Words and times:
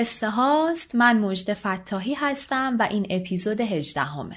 قصه 0.00 0.30
هاست 0.30 0.94
من 0.94 1.18
مجد 1.18 1.54
فتاحی 1.54 2.14
هستم 2.14 2.76
و 2.78 2.88
این 2.90 3.06
اپیزود 3.10 3.60
هجدهمه. 3.60 4.36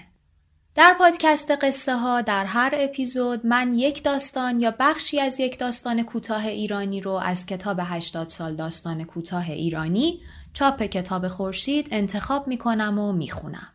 در 0.75 0.95
پادکست 0.99 1.51
قصه 1.51 1.95
ها 1.95 2.21
در 2.21 2.45
هر 2.45 2.73
اپیزود 2.77 3.45
من 3.45 3.73
یک 3.73 4.03
داستان 4.03 4.61
یا 4.61 4.75
بخشی 4.79 5.19
از 5.19 5.39
یک 5.39 5.59
داستان 5.59 6.03
کوتاه 6.03 6.45
ایرانی 6.45 7.01
رو 7.01 7.11
از 7.11 7.45
کتاب 7.45 7.77
80 7.81 8.29
سال 8.29 8.55
داستان 8.55 9.03
کوتاه 9.03 9.49
ایرانی 9.49 10.21
چاپ 10.53 10.83
کتاب 10.83 11.27
خورشید 11.27 11.87
انتخاب 11.91 12.47
می 12.47 12.57
کنم 12.57 12.99
و 12.99 13.13
می 13.13 13.29
خونم. 13.29 13.67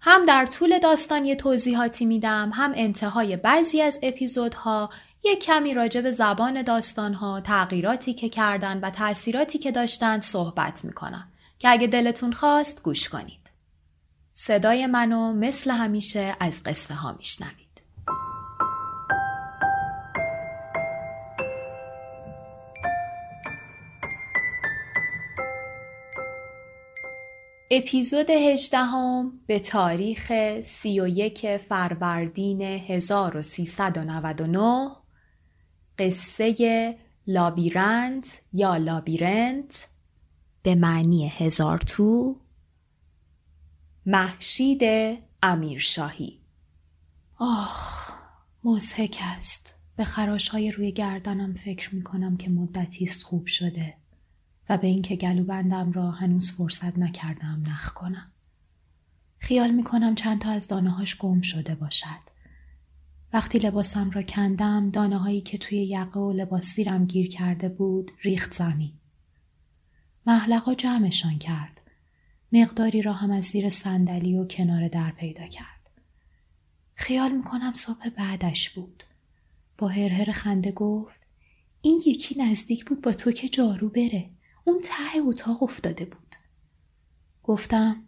هم 0.00 0.26
در 0.26 0.46
طول 0.46 0.78
داستان 0.78 1.24
یه 1.24 1.36
توضیحاتی 1.36 2.04
میدم 2.04 2.50
هم 2.54 2.72
انتهای 2.74 3.36
بعضی 3.36 3.82
از 3.82 3.98
اپیزودها 4.02 4.90
یک 5.24 5.44
کمی 5.44 5.74
راجع 5.74 6.00
به 6.00 6.10
زبان 6.10 6.62
داستانها، 6.62 7.40
تغییراتی 7.40 8.14
که 8.14 8.28
کردن 8.28 8.80
و 8.80 8.90
تأثیراتی 8.90 9.58
که 9.58 9.70
داشتن 9.70 10.20
صحبت 10.20 10.84
می‌کنم 10.84 11.28
که 11.58 11.68
اگه 11.70 11.86
دلتون 11.86 12.32
خواست 12.32 12.82
گوش 12.82 13.08
کنید. 13.08 13.50
صدای 14.32 14.86
منو 14.86 15.32
مثل 15.32 15.70
همیشه 15.70 16.36
از 16.40 16.62
قصه 16.62 16.94
ها 16.94 17.12
میشنوید. 17.12 17.67
اپیزود 27.70 28.30
هجدهم 28.30 29.40
به 29.46 29.58
تاریخ 29.58 30.32
سی 30.60 31.00
و 31.00 31.08
یک 31.08 31.56
فروردین 31.56 32.62
1399 32.62 34.90
قصه 35.98 36.98
لابیرنت 37.26 38.40
یا 38.52 38.76
لابیرنت 38.76 39.86
به 40.62 40.74
معنی 40.74 41.28
هزار 41.28 41.78
تو 41.78 42.40
محشید 44.06 44.82
امیرشاهی. 45.42 46.40
آخ 47.38 48.12
مزهک 48.64 49.18
است. 49.22 49.74
به 49.96 50.04
خراش 50.04 50.48
های 50.48 50.70
روی 50.70 50.92
گردنم 50.92 51.54
فکر 51.54 51.94
می 51.94 52.02
کنم 52.02 52.36
که 52.36 52.50
مدتی 52.50 53.04
است 53.04 53.22
خوب 53.22 53.46
شده. 53.46 53.97
و 54.68 54.78
به 54.78 54.86
اینکه 54.86 55.16
گلوبندم 55.16 55.92
را 55.92 56.10
هنوز 56.10 56.50
فرصت 56.50 56.98
نکردم 56.98 57.62
نخ 57.66 57.92
کنم 57.92 58.32
خیال 59.38 59.70
می 59.70 59.84
کنم 59.84 60.14
چند 60.14 60.40
تا 60.40 60.50
از 60.50 60.68
دانه 60.68 60.90
هاش 60.90 61.16
گم 61.16 61.40
شده 61.40 61.74
باشد 61.74 62.38
وقتی 63.32 63.58
لباسم 63.58 64.10
را 64.10 64.22
کندم 64.22 64.90
دانه 64.90 65.18
هایی 65.18 65.40
که 65.40 65.58
توی 65.58 65.78
یقه 65.78 66.20
و 66.20 66.32
لباس 66.32 66.64
سیرم 66.64 67.04
گیر 67.04 67.28
کرده 67.28 67.68
بود 67.68 68.10
ریخت 68.22 68.54
زمین. 68.54 68.92
محلقا 70.26 70.74
جمعشان 70.74 71.38
کرد. 71.38 71.80
مقداری 72.52 73.02
را 73.02 73.12
هم 73.12 73.30
از 73.30 73.44
زیر 73.44 73.68
صندلی 73.70 74.36
و 74.36 74.44
کنار 74.44 74.88
در 74.88 75.10
پیدا 75.10 75.46
کرد. 75.46 75.90
خیال 76.94 77.32
می‌کنم 77.32 77.72
صبح 77.72 78.08
بعدش 78.08 78.70
بود. 78.70 79.04
با 79.78 79.88
هرهر 79.88 80.32
خنده 80.32 80.72
گفت 80.72 81.26
این 81.82 82.00
یکی 82.06 82.34
نزدیک 82.42 82.84
بود 82.84 83.02
با 83.02 83.12
تو 83.12 83.32
که 83.32 83.48
جارو 83.48 83.88
بره. 83.88 84.30
اون 84.68 84.80
ته 84.80 85.18
اتاق 85.28 85.62
افتاده 85.62 86.04
بود. 86.04 86.34
گفتم 87.42 88.06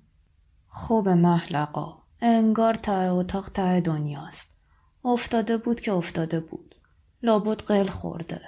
خوب 0.67 1.09
محلقا 1.09 2.03
انگار 2.21 2.75
ته 2.75 2.93
اتاق 2.93 3.49
ته 3.49 3.81
دنیاست. 3.81 4.57
افتاده 5.05 5.57
بود 5.57 5.81
که 5.81 5.93
افتاده 5.93 6.41
بود. 6.41 6.75
لابد 7.23 7.63
قل 7.63 7.87
خورده. 7.87 8.43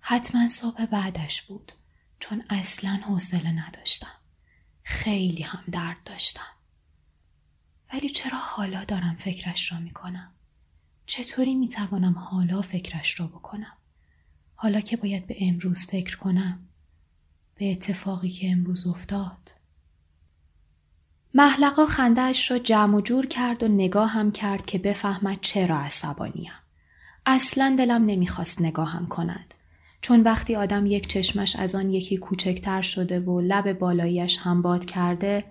حتما 0.00 0.48
صبح 0.48 0.86
بعدش 0.86 1.42
بود 1.42 1.72
چون 2.20 2.44
اصلا 2.50 2.90
حوصله 2.90 3.52
نداشتم. 3.66 4.20
خیلی 4.82 5.42
هم 5.42 5.64
درد 5.72 6.00
داشتم. 6.04 6.56
ولی 7.92 8.08
چرا 8.08 8.38
حالا 8.38 8.84
دارم 8.84 9.16
فکرش 9.16 9.72
را 9.72 9.78
می‌کنم؟ 9.78 10.34
چطوری 11.06 11.54
می‌توانم 11.54 12.18
حالا 12.18 12.62
فکرش 12.62 13.20
را 13.20 13.26
بکنم؟ 13.26 13.76
حالا 14.54 14.80
که 14.80 14.96
باید 14.96 15.26
به 15.26 15.36
امروز 15.40 15.86
فکر 15.86 16.16
کنم 16.16 16.68
به 17.62 17.72
اتفاقی 17.72 18.28
که 18.28 18.50
امروز 18.50 18.86
افتاد 18.86 19.52
محلقا 21.34 21.86
خندهاش 21.86 22.50
را 22.50 22.58
جمع 22.58 22.96
و 22.96 23.00
جور 23.00 23.26
کرد 23.26 23.62
و 23.62 23.68
نگاه 23.68 24.10
هم 24.10 24.32
کرد 24.32 24.66
که 24.66 24.78
بفهمد 24.78 25.38
چرا 25.40 25.78
عصبانیم. 25.78 26.52
اصلا 27.26 27.74
دلم 27.78 28.04
نمی‌خواست 28.04 28.60
نگاهم 28.60 29.06
کند. 29.06 29.54
چون 30.00 30.22
وقتی 30.22 30.56
آدم 30.56 30.86
یک 30.86 31.06
چشمش 31.06 31.56
از 31.56 31.74
آن 31.74 31.90
یکی 31.90 32.16
کوچکتر 32.16 32.82
شده 32.82 33.20
و 33.20 33.40
لب 33.40 33.72
بالاییش 33.72 34.38
هم 34.40 34.62
باد 34.62 34.84
کرده 34.84 35.44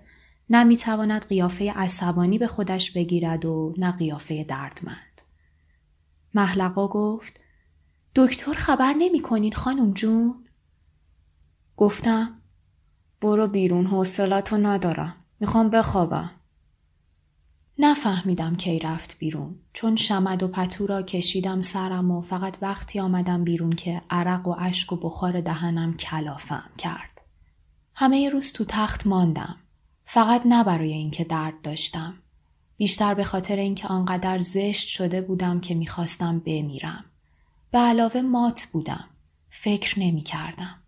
نمی‌تواند 0.50 1.26
قیافه 1.26 1.72
عصبانی 1.72 2.38
به 2.38 2.46
خودش 2.46 2.90
بگیرد 2.90 3.44
و 3.44 3.74
نه 3.78 3.92
قیافه 3.92 4.44
دردمند. 4.44 5.22
محلقا 6.34 6.88
گفت 6.88 7.40
دکتر 8.14 8.52
خبر 8.52 8.92
نمی 8.98 9.20
کنین 9.20 9.52
خانم 9.52 9.92
جون؟ 9.92 10.41
گفتم 11.76 12.38
برو 13.20 13.46
بیرون 13.46 13.86
حوصلتو 13.86 14.56
ندارم. 14.56 15.14
می‌خوام 15.40 15.70
بخوابم. 15.70 16.30
نفهمیدم 17.78 18.56
کی 18.56 18.78
رفت 18.78 19.18
بیرون 19.18 19.54
چون 19.72 19.96
شمد 19.96 20.42
و 20.42 20.48
پتو 20.48 20.86
را 20.86 21.02
کشیدم 21.02 21.60
سرم 21.60 22.10
و 22.10 22.20
فقط 22.20 22.56
وقتی 22.62 23.00
آمدم 23.00 23.44
بیرون 23.44 23.72
که 23.72 24.02
عرق 24.10 24.48
و 24.48 24.56
اشک 24.58 24.92
و 24.92 24.96
بخار 24.96 25.40
دهنم 25.40 25.96
کلافم 25.96 26.70
کرد. 26.78 27.22
همه 27.94 28.28
روز 28.28 28.52
تو 28.52 28.64
تخت 28.68 29.06
ماندم. 29.06 29.56
فقط 30.04 30.42
نه 30.44 30.64
برای 30.64 30.92
اینکه 30.92 31.24
درد 31.24 31.62
داشتم. 31.62 32.14
بیشتر 32.76 33.14
به 33.14 33.24
خاطر 33.24 33.56
اینکه 33.56 33.88
آنقدر 33.88 34.38
زشت 34.38 34.88
شده 34.88 35.20
بودم 35.20 35.60
که 35.60 35.74
می‌خواستم 35.74 36.38
بمیرم. 36.38 37.04
به 37.70 37.78
علاوه 37.78 38.20
مات 38.20 38.68
بودم. 38.72 39.04
فکر 39.50 40.00
نمی 40.00 40.22
کردم. 40.22 40.81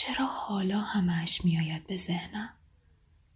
چرا 0.00 0.26
حالا 0.26 0.80
همش 0.80 1.44
میآید 1.44 1.86
به 1.86 1.96
ذهنم؟ 1.96 2.50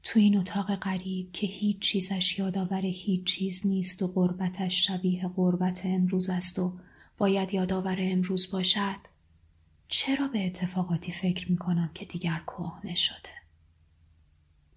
تو 0.02 0.18
این 0.18 0.36
اتاق 0.38 0.74
غریب 0.74 1.32
که 1.32 1.46
هیچ 1.46 1.78
چیزش 1.78 2.38
یادآور 2.38 2.84
هیچ 2.84 3.24
چیز 3.24 3.66
نیست 3.66 4.02
و 4.02 4.08
غربتش 4.08 4.86
شبیه 4.86 5.30
غربت 5.36 5.80
امروز 5.84 6.30
است 6.30 6.58
و 6.58 6.72
باید 7.18 7.54
یادآور 7.54 7.96
امروز 8.00 8.50
باشد 8.50 8.96
چرا 9.88 10.28
به 10.28 10.46
اتفاقاتی 10.46 11.12
فکر 11.12 11.50
می 11.50 11.56
کنم 11.56 11.90
که 11.94 12.04
دیگر 12.04 12.42
کهنه 12.46 12.94
شده؟ 12.94 13.30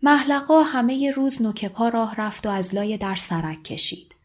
محلقا 0.04 0.64
همه 0.64 1.12
روز 1.12 1.42
نوک 1.42 1.66
پا 1.66 1.90
راه 1.90 2.16
رفت 2.16 2.46
و 2.46 2.50
از 2.50 2.76
لای 2.76 2.98
در 2.98 3.16
سرک 3.16 3.64
کشید. 3.64 4.16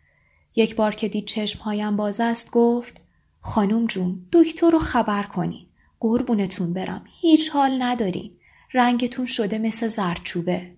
یک 0.56 0.77
بار 0.77 0.95
که 0.95 1.09
دید 1.09 1.27
چشمهایم 1.27 1.97
باز 1.97 2.21
است 2.21 2.51
گفت 2.51 3.01
خانم 3.41 3.86
جون 3.86 4.27
دکتر 4.33 4.71
رو 4.71 4.78
خبر 4.78 5.22
کنید 5.22 5.70
قربونتون 6.01 6.73
برم. 6.73 7.05
هیچ 7.21 7.51
حال 7.51 7.83
ندارین. 7.83 8.31
رنگتون 8.75 9.27
شده 9.27 9.59
مثل 9.59 9.89
زرچوبه 9.89 10.77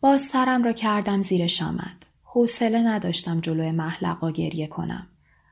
باز 0.00 0.22
سرم 0.22 0.62
را 0.62 0.72
کردم 0.72 1.22
زیر 1.22 1.46
شمد 1.46 2.06
حوصله 2.22 2.82
نداشتم 2.82 3.40
جلوی 3.40 3.70
محلقا 3.70 4.30
گریه 4.30 4.66
کنم. 4.66 5.06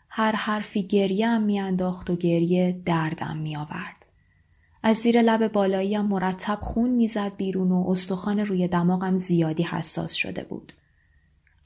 هر 0.09 0.33
حرفی 0.33 0.83
گریه 0.83 1.29
هم 1.29 1.43
میانداخت 1.43 2.11
و 2.11 2.17
گریه 2.17 2.83
دردم 2.85 3.37
میآورد. 3.37 4.07
از 4.83 4.97
زیر 4.97 5.23
لب 5.23 5.53
بالاییم 5.53 6.01
مرتب 6.01 6.59
خون 6.61 6.91
می‌زد 6.91 7.37
بیرون 7.37 7.73
و 7.73 7.85
استخوان 7.89 8.41
روی 8.41 8.69
دماغم 8.69 9.17
زیادی 9.17 9.63
حساس 9.63 10.13
شده 10.13 10.45
بود. 10.45 10.73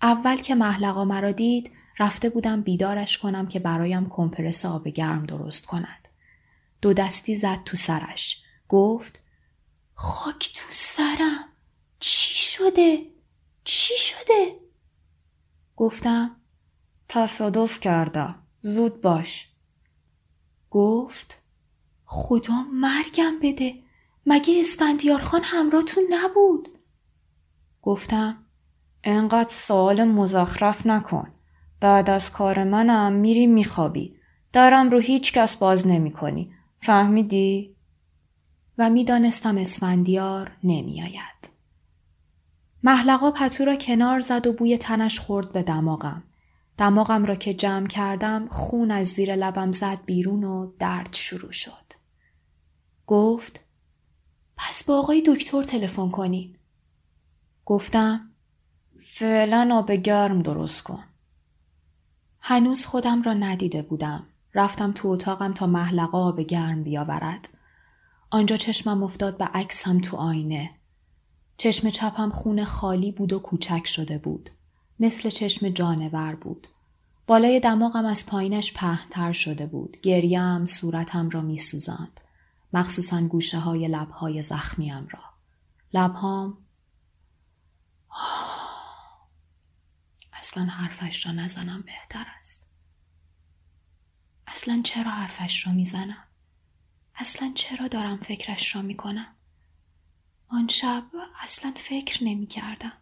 اول 0.03 0.37
که 0.37 0.55
محلقا 0.55 1.05
مرا 1.05 1.33
دید 1.33 1.71
رفته 1.99 2.29
بودم 2.29 2.63
بیدارش 2.63 3.19
کنم 3.19 3.47
که 3.47 3.59
برایم 3.59 4.09
کمپرس 4.09 4.65
آب 4.65 4.89
گرم 4.89 5.27
درست 5.27 5.67
کند. 5.67 6.02
دو 6.82 6.93
دستی 6.93 7.37
زد 7.37 7.64
تو 7.64 7.76
سرش. 7.76 8.43
گفت 8.69 9.20
خاک 9.94 10.52
تو 10.55 10.67
سرم. 10.70 11.49
چی 12.00 12.34
شده؟ 12.38 12.99
چی 13.64 13.94
شده؟ 13.99 14.61
گفتم 15.76 16.37
تصادف 17.08 17.81
کردم. 17.81 18.43
زود 18.61 19.00
باش. 19.00 19.49
گفت 20.70 21.43
خدا 22.05 22.62
مرگم 22.73 23.38
بده 23.43 23.75
مگه 24.26 24.61
اسفندیار 24.61 25.20
خان 25.20 25.40
همراهتون 25.44 26.05
نبود؟ 26.11 26.79
گفتم 27.82 28.46
انقدر 29.05 29.50
سوال 29.50 30.05
مزخرف 30.05 30.87
نکن. 30.87 31.34
بعد 31.81 32.11
از 32.11 32.32
کار 32.32 32.64
منم 32.64 33.12
میری 33.12 33.46
میخوابی. 33.46 34.17
درم 34.52 34.90
رو 34.90 34.99
هیچ 34.99 35.32
کس 35.32 35.56
باز 35.56 35.87
نمی 35.87 36.12
کنی. 36.12 36.55
فهمیدی؟ 36.82 37.76
و 38.79 38.90
می‌دانستم 38.90 39.56
اسفندیار 39.56 40.56
نمیآید. 40.64 41.50
محلقا 42.82 43.31
پتو 43.31 43.64
را 43.64 43.76
کنار 43.76 44.20
زد 44.20 44.46
و 44.46 44.52
بوی 44.52 44.79
تنش 44.79 45.20
خورد 45.20 45.52
به 45.52 45.62
دماغم. 45.62 46.23
دماغم 46.79 47.25
را 47.25 47.34
که 47.34 47.55
جمع 47.55 47.87
کردم 47.87 48.46
خون 48.46 48.90
از 48.90 49.06
زیر 49.06 49.37
لبم 49.37 49.73
زد 49.73 50.05
بیرون 50.06 50.44
و 50.44 50.73
درد 50.79 51.12
شروع 51.12 51.52
شد. 51.52 51.93
گفت 53.06 53.61
پس 54.56 54.84
با 54.84 54.99
آقای 54.99 55.23
دکتر 55.26 55.62
تلفن 55.62 56.11
کنین. 56.11 56.56
گفتم 57.64 58.31
فعلا 59.00 59.70
آب 59.73 59.93
گرم 59.93 60.43
درست 60.43 60.82
کن. 60.82 61.05
هنوز 62.40 62.84
خودم 62.84 63.23
را 63.23 63.34
ندیده 63.34 63.82
بودم. 63.82 64.26
رفتم 64.55 64.93
تو 64.93 65.09
اتاقم 65.09 65.53
تا 65.53 65.67
محلقه 65.67 66.19
آب 66.19 66.41
گرم 66.41 66.83
بیاورد. 66.83 67.49
آنجا 68.31 68.57
چشمم 68.57 69.03
افتاد 69.03 69.39
به 69.39 69.45
عکسم 69.45 69.99
تو 69.99 70.17
آینه. 70.17 70.71
چشم 71.57 71.91
چپم 71.91 72.31
خون 72.31 72.65
خالی 72.65 73.13
بود 73.13 73.33
و 73.33 73.39
کوچک 73.39 73.87
شده 73.87 74.19
بود. 74.19 74.51
مثل 75.01 75.31
چشم 75.31 75.69
جانور 75.69 76.35
بود. 76.35 76.69
بالای 77.27 77.61
دماغم 77.61 78.05
از 78.05 78.27
پایینش 78.27 78.73
پهنتر 78.73 79.33
شده 79.33 79.67
بود. 79.67 79.97
گریم 80.03 80.67
صورتم 80.67 81.31
را 81.31 81.41
می 81.41 81.59
سوزند. 81.59 82.21
مخصوصا 82.73 83.21
گوشه 83.21 83.59
های 83.59 83.89
لبهای 83.89 84.43
زخمیم 84.43 85.09
را. 85.11 85.21
لبهام 85.95 86.59
اصلا 90.33 90.65
حرفش 90.65 91.27
را 91.27 91.33
نزنم 91.33 91.83
بهتر 91.83 92.27
است. 92.39 92.72
اصلا 94.53 94.81
چرا 94.85 95.11
حرفش 95.11 95.67
را 95.67 95.73
می‌زنم؟ 95.73 96.25
اصلا 97.15 97.53
چرا 97.55 97.89
دارم 97.89 98.17
فکرش 98.17 98.77
را 98.77 98.83
می‌کنم؟ 98.83 99.35
آن 100.49 100.69
شب 100.69 101.05
اصلا 101.43 101.73
فکر 101.77 102.25
نمی 102.25 102.47
کردم. 102.47 102.93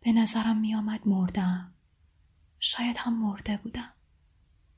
به 0.00 0.12
نظرم 0.12 0.56
می 0.56 0.74
آمد 0.74 1.08
مردم. 1.08 1.74
شاید 2.60 2.96
هم 2.96 3.12
مرده 3.12 3.56
بودم. 3.56 3.92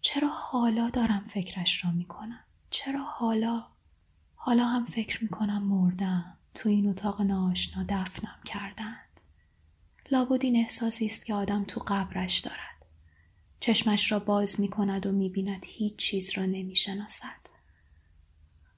چرا 0.00 0.28
حالا 0.28 0.90
دارم 0.90 1.24
فکرش 1.28 1.84
را 1.84 1.90
می 1.90 2.04
کنم؟ 2.04 2.44
چرا 2.70 3.04
حالا؟ 3.04 3.66
حالا 4.34 4.66
هم 4.66 4.84
فکر 4.84 5.22
می 5.22 5.28
کنم 5.28 5.62
مردم. 5.62 6.36
تو 6.54 6.68
این 6.68 6.88
اتاق 6.88 7.22
ناشنا 7.22 7.84
دفنم 7.88 8.38
کردند. 8.44 9.20
لابد 10.10 10.44
این 10.44 10.56
احساسی 10.56 11.06
است 11.06 11.26
که 11.26 11.34
آدم 11.34 11.64
تو 11.64 11.80
قبرش 11.86 12.38
دارد. 12.38 12.75
چشمش 13.60 14.12
را 14.12 14.18
باز 14.18 14.60
می 14.60 14.68
کند 14.68 15.06
و 15.06 15.12
می 15.12 15.28
بیند 15.28 15.64
هیچ 15.64 15.96
چیز 15.96 16.30
را 16.38 16.46
نمی 16.46 16.76
شناسد. 16.76 17.46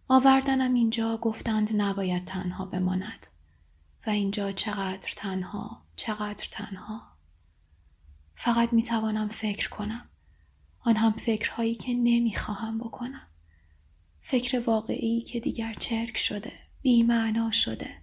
آوردنم 0.08 0.74
اینجا 0.74 1.16
گفتند 1.16 1.70
نباید 1.76 2.24
تنها 2.24 2.66
بماند. 2.66 3.26
و 4.06 4.10
اینجا 4.10 4.52
چقدر 4.52 5.12
تنها 5.16 5.82
چقدر 5.96 6.48
تنها. 6.50 7.02
فقط 8.36 8.72
می 8.72 8.82
توانم 8.82 9.28
فکر 9.28 9.68
کنم. 9.68 10.08
آن 10.80 10.96
هم 10.96 11.12
فکرهایی 11.12 11.74
که 11.74 11.94
نمی 11.94 12.34
خواهم 12.34 12.78
بکنم. 12.78 13.26
فکر 14.20 14.62
واقعی 14.66 15.20
که 15.20 15.40
دیگر 15.40 15.74
چرک 15.74 16.18
شده 16.18 16.52
بی 16.82 17.02
معنا 17.02 17.50
شده. 17.50 18.02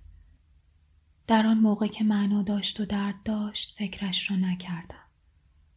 در 1.27 1.48
آن 1.48 1.57
موقع 1.57 1.88
که 1.88 2.04
معنا 2.04 2.42
داشت 2.42 2.80
و 2.80 2.86
درد 2.86 3.24
داشت 3.24 3.75
فکرش 3.77 4.31
را 4.31 4.38
نکردم. 4.38 5.05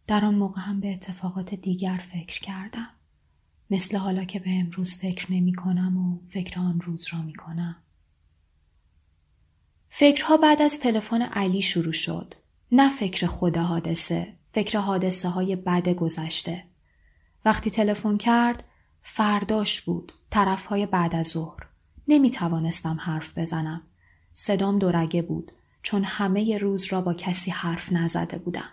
در 0.08 0.25
آن 0.25 0.34
موقع 0.34 0.60
هم 0.60 0.81
به 0.81 0.93
اتفاقات 0.93 1.55
دیگر 1.55 2.05
فکر 2.12 2.40
کردم 2.40 2.90
مثل 3.70 3.96
حالا 3.96 4.25
که 4.25 4.38
به 4.38 4.50
امروز 4.50 4.96
فکر 4.96 5.32
نمی 5.32 5.55
کنم 5.55 5.96
و 5.96 6.26
فکر 6.26 6.60
آن 6.60 6.81
روز 6.81 7.06
را 7.12 7.22
می 7.22 7.34
کنم. 7.34 7.76
فکرها 9.88 10.37
بعد 10.37 10.62
از 10.62 10.81
تلفن 10.81 11.22
علی 11.22 11.62
شروع 11.62 11.93
شد. 11.93 12.34
نه 12.72 12.90
فکر 12.90 13.26
خود 13.26 13.56
حادثه، 13.56 14.34
فکر 14.52 14.78
حادثه 14.78 15.28
های 15.28 15.56
بد 15.56 15.88
گذشته. 15.88 16.64
وقتی 17.44 17.70
تلفن 17.70 18.16
کرد، 18.16 18.64
فرداش 19.02 19.81
بود، 19.81 20.12
طرف 20.31 20.66
های 20.66 20.87
بعد 20.87 21.14
از 21.14 21.26
ظهر. 21.26 21.66
نمی 22.08 22.31
توانستم 22.31 22.96
حرف 23.00 23.38
بزنم. 23.38 23.82
صدام 24.32 24.78
دورگه 24.78 25.22
بود 25.22 25.52
چون 25.82 26.05
همه 26.05 26.58
روز 26.58 26.84
را 26.84 27.00
با 27.00 27.14
کسی 27.14 27.50
حرف 27.50 27.93
نزده 27.93 28.38
بودم. 28.38 28.70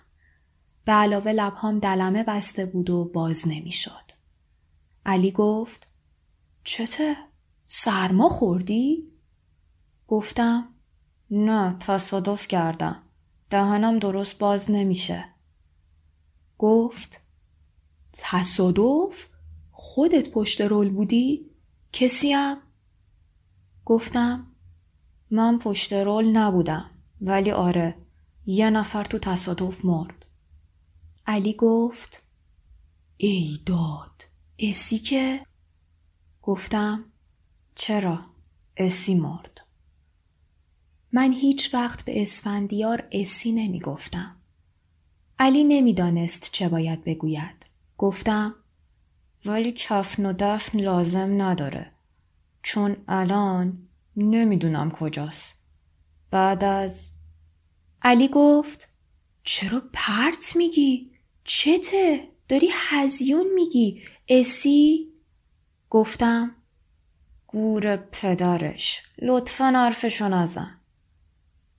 به 0.86 0.92
علاوه 0.92 1.32
لبهام 1.32 1.80
دلمه 1.80 2.24
بسته 2.24 2.66
بود 2.66 2.90
و 2.90 3.06
باز 3.06 3.48
نمی 3.48 3.72
شد. 3.72 4.12
علی 5.06 5.32
گفت 5.32 5.88
چته؟ 6.64 7.16
سرما 7.66 8.30
خوردی؟ 8.30 9.06
گفتم 10.08 10.70
نه 11.32 11.76
تصادف 11.80 12.48
کردم. 12.48 13.04
دهنم 13.50 14.00
درست 14.00 14.38
باز 14.38 14.72
نمیشه. 14.72 15.26
گفت 16.58 17.22
تصادف؟ 18.14 19.28
خودت 19.72 20.30
پشت 20.30 20.62
رول 20.62 20.90
بودی؟ 20.90 21.52
کسیم؟ 21.94 22.58
گفتم 23.86 24.48
من 25.32 25.60
پشت 25.60 25.94
رول 25.94 26.26
نبودم 26.26 26.92
ولی 27.22 27.52
آره 27.52 27.96
یه 28.46 28.70
نفر 28.70 29.04
تو 29.04 29.20
تصادف 29.20 29.86
مرد. 29.86 30.25
علی 31.28 31.54
گفت 31.54 32.22
ای 33.18 33.60
داد 33.66 34.26
اسی 34.60 35.00
که؟ 35.00 35.46
گفتم 36.42 37.06
چرا؟ 37.76 38.26
اسی 38.78 39.16
مرد. 39.16 39.62
من 41.12 41.32
هیچ 41.32 41.74
وقت 41.74 42.06
به 42.06 42.22
اسفندیار 42.22 43.08
اسی 43.12 43.52
نمی 43.52 43.80
گفتم. 43.80 44.36
علی 45.40 45.64
نمی‌دانست 45.64 46.52
چه 46.52 46.70
باید 46.70 47.04
بگوید. 47.04 47.66
گفتم 47.98 48.56
ولی 49.46 49.72
کفن 49.72 50.26
و 50.26 50.34
دفن 50.40 50.80
لازم 50.80 51.42
نداره. 51.42 51.92
چون 52.64 52.98
الان 53.08 53.88
نمی‌دونم 54.16 54.92
کجاست. 54.92 55.56
بعد 56.32 56.64
از 56.64 57.12
علی 58.02 58.30
گفت 58.34 58.88
چرا 59.44 59.82
پرت 59.94 60.56
میگی؟ 60.56 61.15
چته؟ 61.48 62.28
داری 62.50 62.70
هزیون 62.72 63.46
میگی. 63.56 64.02
اسی؟ 64.28 65.14
گفتم 65.90 66.56
گور 67.48 67.96
پدرش. 67.96 69.02
لطفا 69.22 69.66
حرفشو 69.66 70.28
نزن. 70.28 70.80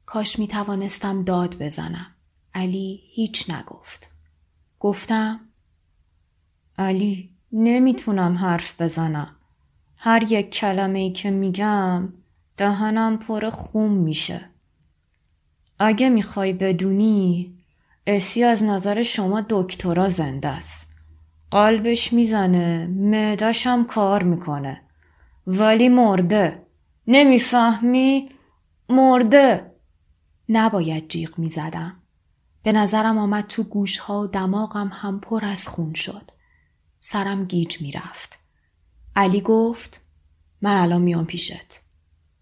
کاش 0.07 0.39
می 0.39 0.49
توانستم 0.49 1.25
داد 1.25 1.59
بزنم. 1.59 2.15
علی 2.55 3.01
هیچ 3.15 3.51
نگفت. 3.51 4.11
گفتم 4.81 5.41
علی 6.79 7.31
نمی‌تونم 7.53 8.37
حرف 8.37 8.81
بزنم. 8.81 9.37
هر 9.99 10.33
یک 10.33 10.51
کلمه 10.51 10.99
ای 10.99 11.13
که 11.13 11.31
میگم 11.31 12.13
دهنم 12.57 13.19
پر 13.19 13.51
خون 13.51 13.93
میشه. 13.93 14.51
اگه 15.79 16.09
می‌خوای 16.09 16.53
بدونی 16.53 17.56
اسی 18.07 18.45
از 18.45 18.63
نظر 18.63 19.03
شما 19.03 19.47
دکترا 19.49 20.09
زنده 20.09 20.49
است. 20.49 20.87
قلبش 21.51 22.13
می‌زنه 22.13 22.87
معدش 22.87 23.67
هم 23.67 23.85
کار 23.85 24.23
می‌کنه. 24.23 24.83
ولی 25.47 25.89
مرده. 25.89 26.67
نمی‌فهمی؟ 27.07 28.31
مرده. 28.89 29.73
نباید 30.49 31.09
جیغ 31.09 31.39
می‌زدم. 31.39 32.03
به 32.63 32.73
نظرم 32.73 33.19
آمد 33.19 33.47
تو 33.47 33.63
گوشها 33.63 34.21
و 34.21 34.27
دماغم 34.27 34.91
هم 34.93 35.21
پر 35.21 35.45
از 35.45 35.69
خون 35.69 35.95
شد. 35.95 36.31
سرم 36.99 37.45
گیج 37.45 37.83
می‌رفت. 37.83 38.39
علی 39.17 39.41
گفت 39.41 40.01
من 40.63 40.77
الان 40.77 41.03
میام 41.03 41.27
پیشت. 41.27 41.81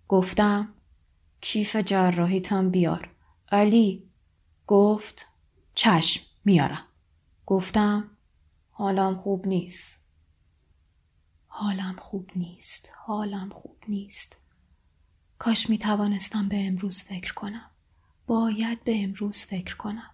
گفتم 0.09 0.69
کیف 1.41 1.77
جراحیتم 1.77 2.71
بیار. 2.71 3.11
علی 3.53 4.11
گفت 4.67 5.27
چشم 5.75 6.25
میارم 6.45 6.85
گفتم 7.47 8.11
حالم 8.71 9.15
خوب 9.17 9.47
نیست. 9.47 9.97
حالم 11.47 11.97
خوب 11.99 12.31
نیست. 12.37 12.91
حالم 12.97 13.49
خوب 13.49 13.77
نیست. 13.89 14.37
کاش 15.39 15.71
می 15.71 15.79
توانستم 15.79 16.49
به 16.49 16.67
امروز 16.67 17.03
فکر 17.03 17.33
کنم. 17.33 17.71
باید 18.27 18.85
به 18.85 19.05
امروز 19.05 19.45
فکر 19.45 19.77
کنم. 19.77 20.11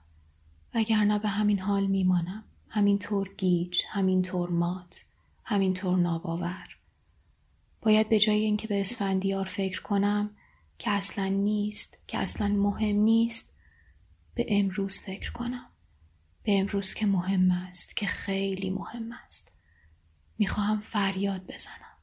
وگرنه 0.74 1.18
به 1.18 1.28
همین 1.28 1.58
حال 1.58 1.86
میمانم. 1.86 2.44
همینطور 2.68 3.34
گیج 3.36 3.82
همینطور 3.88 4.50
مات 4.50 5.04
همینطور 5.44 5.98
ناباور 5.98 6.68
باید 7.82 8.08
به 8.08 8.18
جای 8.18 8.40
اینکه 8.40 8.68
به 8.68 8.80
اسفندیار 8.80 9.44
فکر 9.44 9.82
کنم 9.82 10.30
که 10.78 10.90
اصلا 10.90 11.28
نیست 11.28 11.98
که 12.06 12.18
اصلا 12.18 12.48
مهم 12.48 12.96
نیست 12.96 13.56
به 14.40 14.46
امروز 14.48 15.00
فکر 15.00 15.32
کنم. 15.32 15.70
به 16.42 16.58
امروز 16.60 16.94
که 16.94 17.06
مهم 17.06 17.50
است 17.50 17.96
که 17.96 18.06
خیلی 18.06 18.70
مهم 18.70 19.12
است. 19.12 19.52
می‌خواهم 20.38 20.80
فریاد 20.80 21.46
بزنم. 21.46 21.96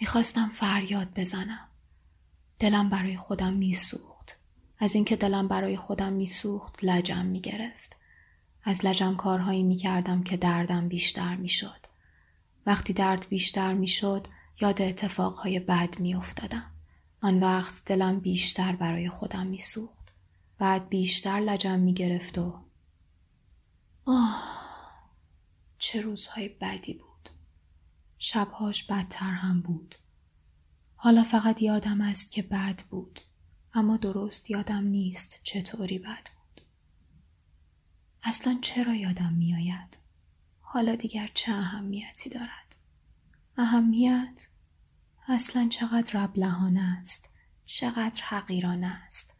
می‌خواستم 0.00 0.48
فریاد 0.48 1.14
بزنم. 1.14 1.68
دلم 2.58 2.88
برای 2.88 3.16
خودم 3.16 3.52
میسوخت. 3.52 4.38
از 4.78 4.94
اینکه 4.94 5.16
دلم 5.16 5.48
برای 5.48 5.76
خودم 5.76 6.12
میسوخت 6.12 6.78
لجم 6.82 7.26
می‌گرفت. 7.26 7.96
از 8.62 8.84
لجم 8.86 9.16
کارهایی 9.16 9.62
می‌کردم 9.62 10.22
که 10.22 10.36
دردم 10.36 10.88
بیشتر 10.88 11.36
می‌شد. 11.36 11.86
وقتی 12.66 12.92
درد 12.92 13.28
بیشتر 13.28 13.72
می‌شد 13.72 14.26
یاد 14.60 14.82
اتفاقهای 14.82 15.60
بد 15.60 16.00
میافتادم. 16.00 16.72
آن 17.20 17.40
وقت 17.40 17.84
دلم 17.84 18.20
بیشتر 18.20 18.76
برای 18.76 19.08
خودم 19.08 19.46
میسوخت. 19.46 20.05
بعد 20.58 20.88
بیشتر 20.88 21.40
لجم 21.40 21.78
می‌گرفت 21.78 22.38
و 22.38 22.62
آه 24.04 24.56
چه 25.78 26.00
روزهای 26.00 26.48
بدی 26.48 26.94
بود. 26.94 27.28
شبهاش 28.18 28.82
بدتر 28.82 29.30
هم 29.30 29.60
بود. 29.60 29.94
حالا 30.96 31.22
فقط 31.22 31.62
یادم 31.62 32.00
است 32.00 32.32
که 32.32 32.42
بد 32.42 32.82
بود 32.90 33.20
اما 33.74 33.96
درست 33.96 34.50
یادم 34.50 34.84
نیست 34.84 35.40
چطوری 35.44 35.98
بد 35.98 36.28
بود. 36.36 36.60
اصلا 38.22 38.58
چرا 38.62 38.94
یادم 38.94 39.32
میآید؟ 39.32 39.98
حالا 40.60 40.94
دیگر 40.94 41.30
چه 41.34 41.52
اهمیتی 41.52 42.30
دارد؟ 42.30 42.76
اهمیت؟ 43.56 44.48
اصلا 45.28 45.68
چقدر 45.68 46.24
ابلهانه 46.24 46.98
است 47.00 47.30
چقدر 47.64 48.22
حقیرانه 48.22 48.86
است. 48.86 49.35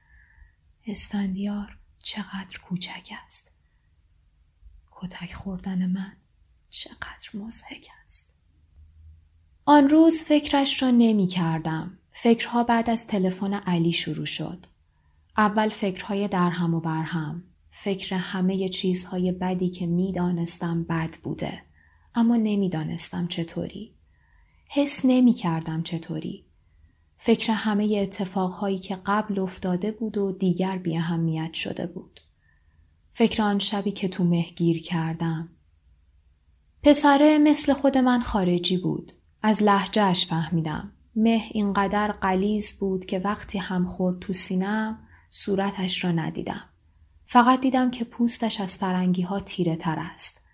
اسفندیار 0.87 1.78
چقدر 2.02 2.59
کوچک 2.69 3.12
است 3.25 3.52
کتک 4.90 5.33
خوردن 5.35 5.87
من 5.87 6.12
چقدر 6.71 7.28
مزهک 7.35 7.88
است 8.02 8.37
آن 9.69 9.88
روز 9.88 10.23
فکرش 10.23 10.83
را 10.83 10.90
نمی 10.90 11.26
کردم. 11.26 11.99
فکرها 12.12 12.64
بعد 12.64 12.90
از 12.90 13.07
تلفن 13.07 13.55
علی 13.55 13.93
شروع 13.93 14.26
شد. 14.26 14.66
اول 15.37 15.69
فکرهای 15.69 16.28
درهم 16.28 16.75
و 16.75 16.81
برهم. 16.81 17.45
فکر 17.71 18.14
همه 18.14 18.69
چیزهای 18.69 19.33
بدی 19.33 19.69
که 19.69 19.87
می 19.87 20.12
دانستم 20.12 20.85
بد 20.85 21.16
بوده. 21.23 21.62
اما 22.14 22.37
نمی‌دانستم 22.37 23.26
چطوری. 23.26 23.95
حس 24.69 25.00
نمی 25.05 25.33
کردم 25.33 25.83
چطوری. 25.83 26.46
فکر 27.26 27.52
همه 27.52 27.99
اتفاقهایی 28.02 28.78
که 28.78 28.99
قبل 29.06 29.38
افتاده 29.38 29.92
بود 29.92 30.18
و 30.18 30.33
دیگر 30.33 30.78
بی 30.78 30.97
اهمیت 30.97 31.54
شده 31.54 31.87
بود. 31.87 32.21
فکر 33.14 33.42
آن 33.42 33.59
شبی 33.59 33.90
که 33.90 34.09
تو 34.09 34.25
مهگیر 34.25 34.83
کردم. 34.83 35.49
پسره 36.83 37.38
مثل 37.38 37.73
خود 37.73 37.99
من 37.99 38.21
خارجی 38.21 38.76
بود. 38.76 39.12
از 39.42 39.62
لحجهش 39.62 40.26
فهمیدم. 40.26 40.92
مه 41.16 41.42
اینقدر 41.50 42.12
قلیز 42.12 42.78
بود 42.78 43.04
که 43.04 43.18
وقتی 43.18 43.59
هم 43.59 43.87
خورد 43.87 44.18
تو 44.18 44.33
سینم 44.33 44.99
صورتش 45.28 46.04
را 46.04 46.11
ندیدم. 46.11 46.64
فقط 47.26 47.61
دیدم 47.61 47.90
که 47.90 48.04
پوستش 48.04 48.61
از 48.61 48.76
فرنگی 48.76 49.23
ها 49.23 49.40
تیره 49.40 49.76
تر 49.76 49.99
است. 49.99 50.47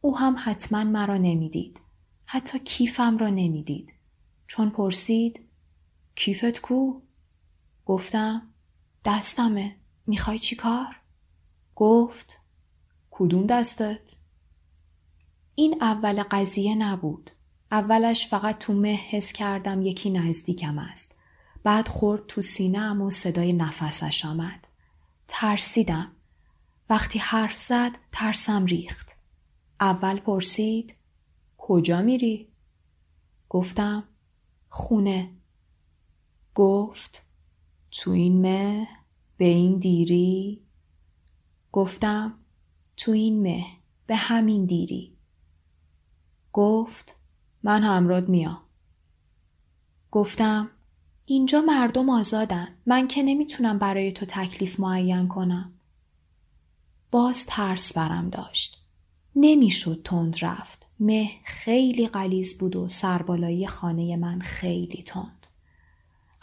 او 0.00 0.18
هم 0.18 0.36
حتما 0.38 0.84
مرا 0.84 1.16
نمی‌دید. 1.16 1.80
حتی 2.24 2.58
کیفم 2.58 3.18
را 3.18 3.28
نمی‌دید. 3.28 3.92
چون 4.46 4.70
پرسید 4.70 5.47
کیفت 6.18 6.60
کو؟ 6.60 7.00
گفتم 7.86 8.54
دستمه. 9.04 9.76
می‌خوای 10.06 10.38
چی 10.38 10.56
کار؟ 10.56 10.96
گفت 11.74 12.40
کدوم 13.10 13.46
دستت؟ 13.46 14.16
این 15.54 15.78
اول 15.80 16.22
قضیه 16.22 16.74
نبود. 16.74 17.30
اولش 17.72 18.26
فقط 18.26 18.58
تو 18.58 18.72
مه 18.72 18.94
حس 18.94 19.32
کردم 19.32 19.82
یکی 19.82 20.10
نزدیکم 20.10 20.78
است. 20.78 21.16
بعد 21.62 21.88
خورد 21.88 22.26
تو 22.26 22.42
سینه 22.42 22.94
و 22.94 23.10
صدای 23.10 23.52
نفسش 23.52 24.24
آمد. 24.24 24.68
ترسیدم. 25.28 26.12
وقتی 26.90 27.18
حرف 27.18 27.60
زد 27.60 27.98
ترسم 28.12 28.64
ریخت. 28.64 29.16
اول 29.80 30.20
پرسید 30.20 30.94
کجا 31.58 32.02
میری؟ 32.02 32.48
گفتم 33.48 34.04
خونه. 34.68 35.37
گفت 36.58 37.22
تو 37.90 38.10
این 38.10 38.40
مه 38.40 38.88
به 39.36 39.44
این 39.44 39.78
دیری؟ 39.78 40.62
گفتم 41.72 42.34
تو 42.96 43.12
این 43.12 43.42
مه 43.42 43.64
به 44.06 44.16
همین 44.16 44.64
دیری. 44.64 45.16
گفت 46.52 47.16
من 47.62 47.82
همراد 47.82 48.28
میام. 48.28 48.62
گفتم 50.10 50.70
اینجا 51.24 51.60
مردم 51.60 52.10
آزادن. 52.10 52.68
من 52.86 53.08
که 53.08 53.22
نمی‌تونم 53.22 53.78
برای 53.78 54.12
تو 54.12 54.26
تکلیف 54.26 54.80
معین 54.80 55.28
کنم. 55.28 55.72
باز 57.10 57.46
ترس 57.46 57.92
برم 57.92 58.30
داشت. 58.30 58.86
نمی‌شد 59.36 60.00
تند 60.04 60.36
رفت. 60.42 60.86
مه 61.00 61.30
خیلی 61.44 62.08
قلیز 62.08 62.58
بود 62.58 62.76
و 62.76 62.88
سربالایی 62.88 63.66
خانه 63.66 64.16
من 64.16 64.40
خیلی 64.40 65.02
تند. 65.02 65.37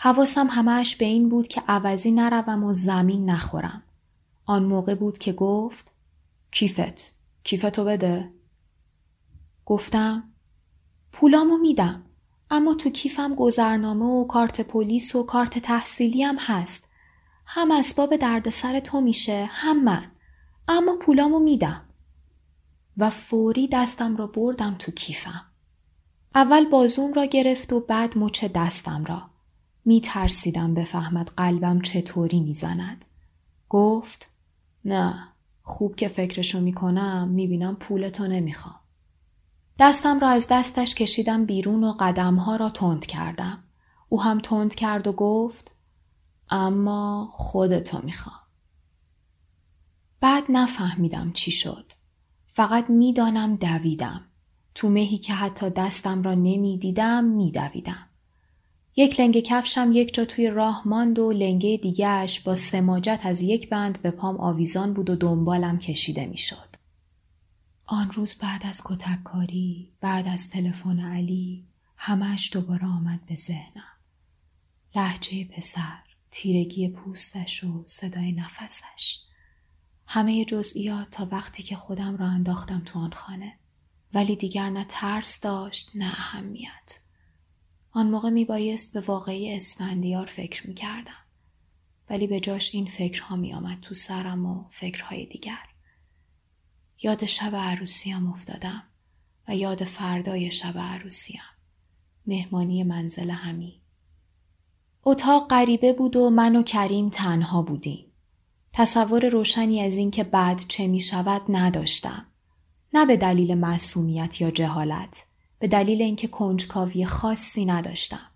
حواسم 0.05 0.47
همش 0.47 0.95
به 0.95 1.05
این 1.05 1.29
بود 1.29 1.47
که 1.47 1.63
عوضی 1.67 2.11
نروم 2.11 2.63
و 2.63 2.73
زمین 2.73 3.29
نخورم. 3.29 3.83
آن 4.45 4.65
موقع 4.65 4.95
بود 4.95 5.17
که 5.17 5.33
گفت 5.33 5.91
کیفت 6.51 7.13
کیفتو 7.43 7.85
بده. 7.85 8.33
گفتم 9.65 10.33
پولامو 11.11 11.57
میدم 11.57 12.03
اما 12.49 12.73
تو 12.73 12.89
کیفم 12.89 13.35
گذرنامه 13.35 14.05
و 14.05 14.27
کارت 14.27 14.61
پلیس 14.61 15.15
و 15.15 15.23
کارت 15.23 15.59
تحصیلی 15.59 16.23
هم 16.23 16.37
هست. 16.39 16.89
هم 17.45 17.71
اسباب 17.71 18.15
دردسر 18.15 18.79
تو 18.79 19.01
میشه 19.01 19.49
هم 19.51 19.83
من. 19.83 20.11
اما 20.67 20.95
پولامو 20.95 21.39
میدم. 21.39 21.81
و 22.97 23.09
فوری 23.09 23.67
دستم 23.67 24.17
را 24.17 24.27
بردم 24.27 24.75
تو 24.79 24.91
کیفم. 24.91 25.45
اول 26.35 26.65
بازوم 26.65 27.13
را 27.13 27.25
گرفت 27.25 27.73
و 27.73 27.79
بعد 27.79 28.17
مچ 28.17 28.45
دستم 28.45 29.03
را. 29.05 29.34
می 29.85 30.01
ترسیدم 30.01 30.73
بفهمد 30.73 31.31
قلبم 31.37 31.81
چطوری 31.81 32.39
می‌زند 32.39 33.05
گفت 33.69 34.27
نه 34.85 35.27
خوب 35.61 35.95
که 35.95 36.07
فکرشو 36.07 36.59
می‌کنم 36.59 37.27
می‌بینم 37.27 37.75
پولتو 37.75 38.27
نمی‌خوام 38.27 38.79
دستم 39.79 40.19
را 40.19 40.29
از 40.29 40.47
دستش 40.49 40.95
کشیدم 40.95 41.45
بیرون 41.45 41.83
و 41.83 41.93
قدمها 41.99 42.55
را 42.55 42.69
تند 42.69 43.05
کردم. 43.05 43.63
او 44.09 44.21
هم 44.21 44.39
تند 44.39 44.75
کرد 44.75 45.07
و 45.07 45.11
گفت 45.11 45.71
اما 46.49 47.29
خودتو 47.31 48.01
می‌خوام. 48.03 48.39
بعد 50.21 50.43
نفهمیدم 50.49 51.31
چی 51.31 51.51
شد. 51.51 51.91
فقط 52.45 52.89
می‌دانم 52.89 53.55
دویدم. 53.55 54.21
تو 54.75 54.89
مهی 54.89 55.17
که 55.17 55.33
حتی 55.33 55.69
دستم 55.69 56.23
را 56.23 56.33
نمی‌دیدم 56.33 57.23
میدویدم. 57.23 58.07
یک 58.97 59.19
لنگه 59.19 59.41
کفشم 59.41 59.91
یک 59.93 60.13
جا 60.13 60.25
توی 60.25 60.49
راه 60.49 60.87
ماند 60.87 61.19
و 61.19 61.31
لنگه 61.31 61.77
دیگهش 61.77 62.39
با 62.39 62.55
سماجت 62.55 63.21
از 63.23 63.41
یک 63.41 63.69
بند 63.69 64.01
به 64.01 64.11
پام 64.11 64.37
آویزان 64.37 64.93
بود 64.93 65.09
و 65.09 65.15
دنبالم 65.15 65.79
کشیده 65.79 66.25
می‌شد. 66.25 66.75
آن 67.85 68.11
روز 68.11 68.35
بعد 68.35 68.61
از 68.65 68.81
کتککاری 68.85 69.93
بعد 70.01 70.27
از 70.27 70.49
تلفن 70.49 70.99
علی 70.99 71.67
همش 71.97 72.49
دوباره 72.53 72.85
آمد 72.85 73.25
به 73.25 73.35
ذهنم. 73.35 73.97
لحجه 74.95 75.45
پسر 75.45 75.99
تیرگی 76.31 76.89
پوستش 76.89 77.63
و 77.63 77.83
صدای 77.87 78.31
نفسش. 78.31 79.19
همه 80.07 80.45
جزئیات 80.45 81.09
تا 81.11 81.27
وقتی 81.31 81.63
که 81.63 81.75
خودم 81.75 82.17
را 82.17 82.27
انداختم 82.27 82.81
تو 82.85 82.99
آن 82.99 83.11
خانه. 83.11 83.53
ولی 84.13 84.35
دیگر 84.35 84.69
نه 84.69 84.85
ترس 84.89 85.39
داشت 85.39 85.91
نه 85.95 86.05
اهمیت. 86.05 87.04
آن 87.97 88.09
موقع 88.09 88.29
می 88.29 88.45
بایست 88.45 88.93
به 88.93 88.99
واقعی 88.99 89.55
اسفندیار 89.55 90.25
فکر 90.25 90.67
می 90.67 90.73
کردم. 90.73 91.25
ولی 92.09 92.27
به 92.27 92.39
جاش 92.39 92.75
این 92.75 92.87
فکرها 92.87 93.35
می 93.35 93.53
آمد 93.53 93.79
تو 93.79 93.93
سرم 93.93 94.45
و 94.45 94.63
فکرهای 94.69 95.25
دیگر. 95.25 95.67
یاد 97.03 97.25
شب 97.25 97.55
عروسیم 97.55 98.29
افتادم 98.29 98.83
و 99.47 99.55
یاد 99.55 99.83
فردای 99.83 100.51
شب 100.51 100.77
عروسیم. 100.77 101.41
مهمانی 102.27 102.83
منزل 102.83 103.29
همی. 103.29 103.81
اتاق 105.03 105.47
غریبه 105.49 105.93
بود 105.93 106.15
و 106.15 106.29
من 106.29 106.55
و 106.55 106.63
کریم 106.63 107.09
تنها 107.09 107.61
بودیم. 107.61 108.05
تصور 108.73 109.29
روشنی 109.29 109.81
از 109.81 109.97
اینکه 109.97 110.23
بعد 110.23 110.65
چه 110.67 110.87
می 110.87 110.99
شود 110.99 111.41
نداشتم. 111.49 112.25
نه 112.93 113.05
به 113.05 113.17
دلیل 113.17 113.55
معصومیت 113.55 114.41
یا 114.41 114.51
جهالت، 114.51 115.25
به 115.59 115.67
دلیل 115.67 116.01
اینکه 116.01 116.27
کنجکاوی 116.27 117.05
خاصی 117.05 117.65
نداشتم. 117.65 118.29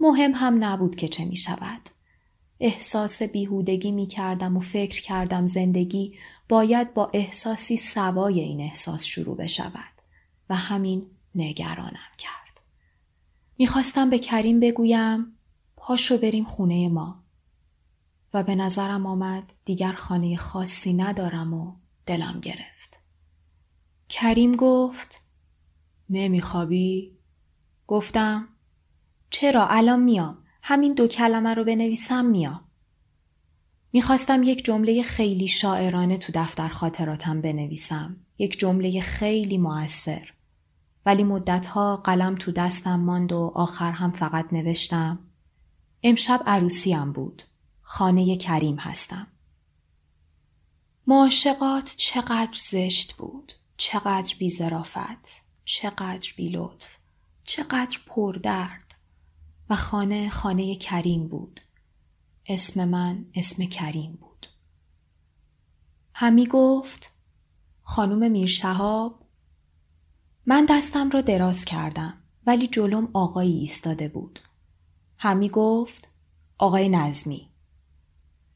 مهم 0.00 0.32
هم 0.34 0.64
نبود 0.64 0.96
که 0.96 1.08
چه 1.08 1.24
می 1.24 1.36
شود. 1.36 1.80
احساس 2.60 3.22
بیهودگی 3.22 3.92
می 3.92 4.06
کردم 4.06 4.56
و 4.56 4.60
فکر 4.60 5.02
کردم 5.02 5.46
زندگی 5.46 6.14
باید 6.48 6.94
با 6.94 7.10
احساسی 7.12 7.76
سوای 7.76 8.40
این 8.40 8.60
احساس 8.60 9.04
شروع 9.04 9.36
بشود 9.36 9.92
و 10.50 10.56
همین 10.56 11.06
نگرانم 11.34 12.12
کرد. 12.18 12.60
می‌خواستم 13.58 14.10
به 14.10 14.18
کریم 14.18 14.60
بگویم 14.60 15.38
پاشو 15.76 16.18
بریم 16.18 16.44
خونه 16.44 16.88
ما 16.88 17.24
و 18.34 18.42
به 18.42 18.54
نظرم 18.54 19.06
آمد 19.06 19.52
دیگر 19.64 19.92
خانه 19.92 20.36
خاصی 20.36 20.92
ندارم 20.92 21.54
و 21.54 21.72
دلم 22.06 22.40
گرفت. 22.40 23.00
کریم 24.08 24.56
گفت 24.56 25.21
نمیخوابی؟ 26.10 27.12
گفتم 27.86 28.48
چرا 29.30 29.66
الان 29.66 30.02
میام 30.02 30.38
همین 30.62 30.94
دو 30.94 31.06
کلمه 31.06 31.54
رو 31.54 31.64
بنویسم 31.64 32.24
میام. 32.24 32.64
می‌خواستم 33.92 34.42
یک 34.42 34.64
جمله 34.64 35.02
خیلی 35.02 35.48
شاعرانه 35.48 36.16
تو 36.16 36.32
دفتر 36.34 36.68
خاطراتم 36.68 37.40
بنویسم. 37.40 38.16
یک 38.38 38.58
جمله 38.58 39.00
خیلی 39.00 39.58
موثر. 39.58 40.32
ولی 41.06 41.24
مدتها 41.24 41.96
قلم 41.96 42.34
تو 42.34 42.52
دستم 42.52 43.00
ماند 43.00 43.32
و 43.32 43.52
آخر 43.54 43.90
هم 43.90 44.10
فقط 44.12 44.52
نوشتم. 44.52 45.18
امشب 46.02 46.42
عروسیم 46.46 47.12
بود. 47.12 47.42
خانه 47.82 48.36
کریم 48.36 48.76
هستم. 48.76 49.26
معاشقات 51.06 51.94
چقدر 51.98 52.58
زشت 52.58 53.12
بود. 53.12 53.52
چقدر 53.76 54.34
بیزرافت. 54.38 55.42
چقدر 55.64 56.32
بیلطف. 56.36 56.96
چقدر 57.44 57.98
پردرد. 58.06 58.94
و 59.70 59.76
خانه 59.76 60.30
خانه 60.30 60.76
کریم 60.76 61.28
بود. 61.28 61.60
اسم 62.46 62.88
من 62.88 63.26
اسم 63.34 63.64
کریم 63.64 64.12
بود. 64.20 64.46
همی 66.14 66.46
گفت 66.46 67.12
خانوم 67.82 68.30
میرشهاب 68.30 69.18
من 70.46 70.66
دستم 70.68 71.10
را 71.10 71.20
دراز 71.20 71.64
کردم 71.64 72.14
ولی 72.46 72.66
جلوم 72.66 73.08
آقایی 73.12 73.58
ایستاده 73.58 74.08
بود. 74.08 74.40
همی 75.18 75.48
گفت 75.48 76.08
آقای 76.58 76.88
نظمی. 76.88 77.51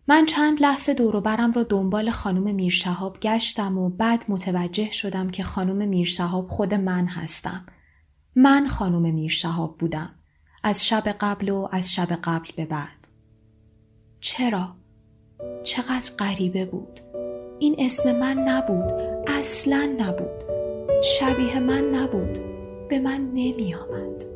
من 0.08 0.26
چند 0.26 0.62
لحظه 0.62 0.94
دوروبرم 0.94 1.52
را 1.52 1.62
دنبال 1.62 2.10
خانم 2.10 2.54
میرشهاب 2.54 3.20
گشتم 3.20 3.78
و 3.78 3.88
بعد 3.90 4.24
متوجه 4.28 4.90
شدم 4.90 5.30
که 5.30 5.42
خانم 5.44 5.88
میرشهاب 5.88 6.48
خود 6.48 6.74
من 6.74 7.06
هستم. 7.06 7.66
من 8.36 8.68
خانم 8.68 9.14
میرشهاب 9.14 9.78
بودم. 9.78 10.14
از 10.64 10.86
شب 10.86 11.08
قبل 11.20 11.48
و 11.48 11.68
از 11.72 11.94
شب 11.94 12.08
قبل 12.24 12.50
به 12.56 12.66
بعد. 12.66 13.08
چرا؟ 14.20 14.76
چقدر 15.64 16.12
غریبه 16.18 16.64
بود. 16.66 17.00
این 17.58 17.74
اسم 17.78 18.16
من 18.16 18.38
نبود. 18.38 18.92
اصلا 19.26 19.96
نبود. 19.98 20.44
شبیه 21.04 21.60
من 21.60 21.84
نبود. 21.84 22.38
به 22.88 22.98
من 22.98 23.20
نمی 23.34 23.74
آمد. 23.74 24.35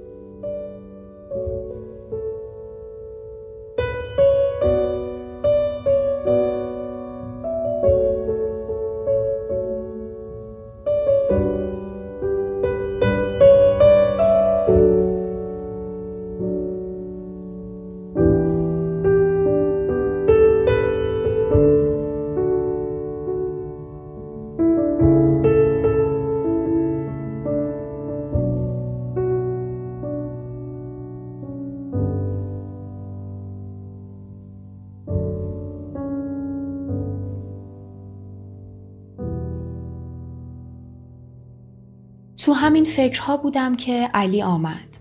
همین 42.61 42.85
فکرها 42.85 43.37
بودم 43.37 43.77
که 43.77 44.11
علی 44.15 44.43
آمد. 44.43 44.97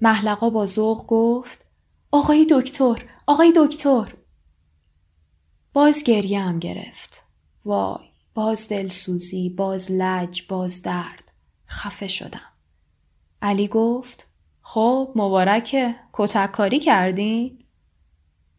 محلقا 0.00 0.50
با 0.50 0.66
ذوق 0.66 1.06
گفت 1.06 1.66
آقای 2.10 2.46
دکتر 2.50 3.04
آقای 3.26 3.52
دکتر. 3.56 4.14
باز 5.72 6.02
گریه 6.02 6.40
هم 6.40 6.58
گرفت. 6.58 7.24
وای 7.64 8.04
باز 8.34 8.68
دلسوزی 8.68 9.50
باز 9.50 9.90
لج 9.90 10.42
باز 10.48 10.82
درد. 10.82 11.32
خفه 11.68 12.08
شدم. 12.08 12.52
علی 13.42 13.68
گفت 13.68 14.28
خب 14.62 15.12
مبارکه. 15.14 15.94
کتک 16.12 16.52
کاری 16.52 16.78
کردین؟ 16.78 17.64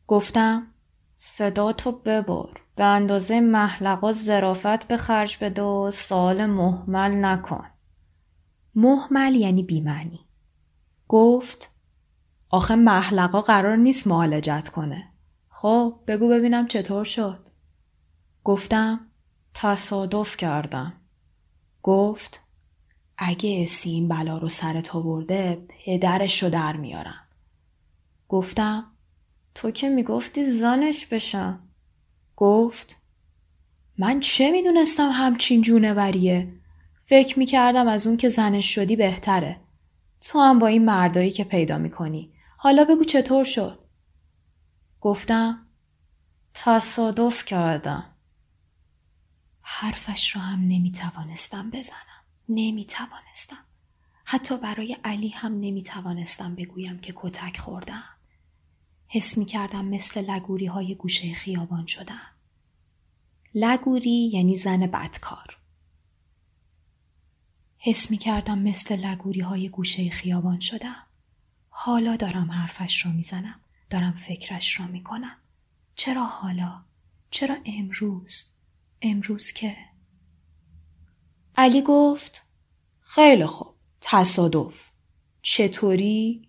گفتم 0.07 0.67
صدا 1.15 1.73
تو 1.73 1.91
ببر. 1.91 2.61
به 2.75 2.83
اندازه 2.83 3.39
محلقا 3.39 4.11
زرافت 4.11 4.87
به 4.87 4.97
خرج 4.97 5.37
بده 5.41 5.61
و 5.61 5.91
سال 5.91 6.45
محمل 6.45 7.25
نکن. 7.25 7.76
محمل 8.79 9.35
یعنی 9.35 9.63
بیمعنی. 9.63 10.19
گفت 11.07 11.69
آخه 12.49 12.75
محلقا 12.75 13.41
قرار 13.41 13.77
نیست 13.77 14.07
معالجت 14.07 14.69
کنه. 14.69 15.11
خب 15.49 15.99
بگو 16.07 16.29
ببینم 16.29 16.67
چطور 16.67 17.05
شد. 17.05 17.47
گفتم 18.43 18.99
تصادف 19.53 20.37
کردم. 20.37 20.93
گفت 21.83 22.41
اگه 23.17 23.61
اسی 23.63 23.89
این 23.89 24.07
بلا 24.07 24.37
رو 24.37 24.49
سرت 24.49 24.95
آورده 24.95 25.65
پدرش 25.67 26.43
رو 26.43 26.49
در 26.49 26.77
میارم. 26.77 27.27
گفتم 28.29 28.91
تو 29.55 29.71
که 29.71 29.89
می‌گفتی 29.89 30.51
زنش 30.51 31.05
بشم. 31.05 31.59
گفت 32.35 32.97
من 33.97 34.19
چه 34.19 34.51
می‌دونستم 34.51 35.09
همچین 35.13 35.61
جونوریه 35.61 36.56
فکر 37.09 37.39
می 37.39 37.45
کردم 37.45 37.87
از 37.87 38.07
اون 38.07 38.17
که 38.17 38.29
زنش 38.29 38.75
شدی 38.75 38.95
بهتره. 38.95 39.59
تو 40.21 40.39
هم 40.39 40.59
با 40.59 40.67
این 40.67 40.85
مردایی 40.85 41.31
که 41.31 41.43
پیدا 41.43 41.77
می 41.77 41.89
کنی. 41.89 42.33
حالا 42.57 42.85
بگو 42.85 43.03
چطور 43.03 43.45
شد؟ 43.45 43.79
گفتم 45.01 45.67
تصادف 46.53 47.45
کردم. 47.45 48.15
حرفش 49.61 50.35
را 50.35 50.41
هم 50.41 50.59
نمی 50.59 50.91
توانستم 50.91 51.69
بزنم. 51.69 52.23
نمی 52.49 52.85
توانستم. 52.85 53.65
حتی 54.25 54.57
برای 54.57 54.97
علی 55.03 55.29
هم 55.29 55.53
نمی 55.59 55.81
توانستم 55.81 56.55
بگویم 56.55 56.99
که 56.99 57.13
کتک 57.15 57.57
خوردم. 57.57 58.03
حس 59.07 59.37
می 59.37 59.45
کردم 59.45 59.85
مثل 59.85 60.31
لگوری 60.31 60.65
های 60.65 60.95
گوشه 60.95 61.33
خیابان 61.33 61.85
شدم. 61.85 62.31
لگوری 63.55 64.29
یعنی 64.33 64.55
زن 64.55 64.79
بدکار. 64.79 65.56
حس 67.77 68.11
می 68.11 68.17
کردم 68.17 68.59
مثل 68.59 68.95
لگوری 68.95 69.39
های 69.39 69.69
گوشه 69.69 70.09
خیابان 70.09 70.59
شدم. 70.59 71.03
حالا 71.69 72.15
دارم 72.15 72.51
حرفش 72.51 73.05
را 73.05 73.11
می‌زنم. 73.11 73.59
دارم 73.89 74.11
فکرش 74.11 74.79
را 74.79 74.87
می 74.87 75.03
کنم. 75.03 75.37
چرا 75.95 76.23
حالا؟ 76.23 76.81
چرا 77.31 77.57
امروز؟ 77.65 78.45
امروز 79.01 79.51
که؟ 79.51 79.75
علی 81.55 81.81
گفت 81.81 82.41
خیلی 83.01 83.45
خوب. 83.45 83.73
تصادف. 84.01 84.89
چطوری؟ 85.41 86.41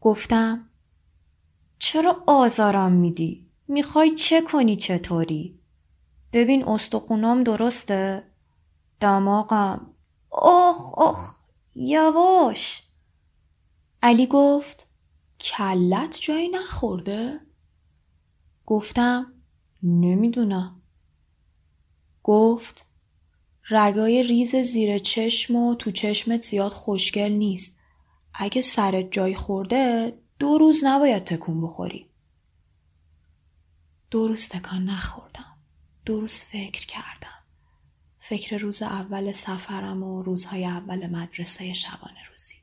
گفتم 0.00 0.68
چرا 1.78 2.24
آزارم 2.26 2.92
میدی؟ 2.92 3.46
می‌خوای 3.68 4.14
چه 4.14 4.40
کنی 4.40 4.76
چطوری؟ 4.76 5.58
ببین 6.32 6.68
استخونام 6.68 7.42
درسته؟ 7.42 8.24
دماغم 9.00 9.91
آخ 10.32 10.98
آخ 10.98 11.34
یواش 11.74 12.82
علی 14.02 14.26
گفت 14.26 14.86
کلت 15.40 16.20
جایی 16.20 16.48
نخورده؟ 16.48 17.40
گفتم 18.66 19.32
نمی‌دونم 19.82 20.82
گفت 22.22 22.86
رگای 23.70 24.22
ریز 24.22 24.56
زیر 24.56 24.98
چشم 24.98 25.56
و 25.56 25.74
تو 25.74 25.90
چشمت 25.90 26.42
زیاد 26.42 26.72
خوشگل 26.72 27.32
نیست 27.32 27.78
اگه 28.34 28.60
سرت 28.60 29.12
جای 29.12 29.34
خورده 29.34 30.18
دو 30.38 30.58
روز 30.58 30.84
نباید 30.84 31.24
تکون 31.24 31.60
بخوری 31.60 32.10
دو 34.10 34.28
روز 34.28 34.48
تکان 34.48 34.84
نخوردم. 34.84 35.58
دو 36.04 36.20
روز 36.20 36.34
فکر 36.34 36.86
کردم. 36.86 37.31
فکر 38.32 38.58
روز 38.58 38.82
اول 38.82 39.32
سفرم 39.32 40.02
و 40.02 40.22
روزهای 40.22 40.64
اول 40.64 41.06
مدرسه 41.06 41.72
شبانه 41.72 42.28
روزی. 42.30 42.54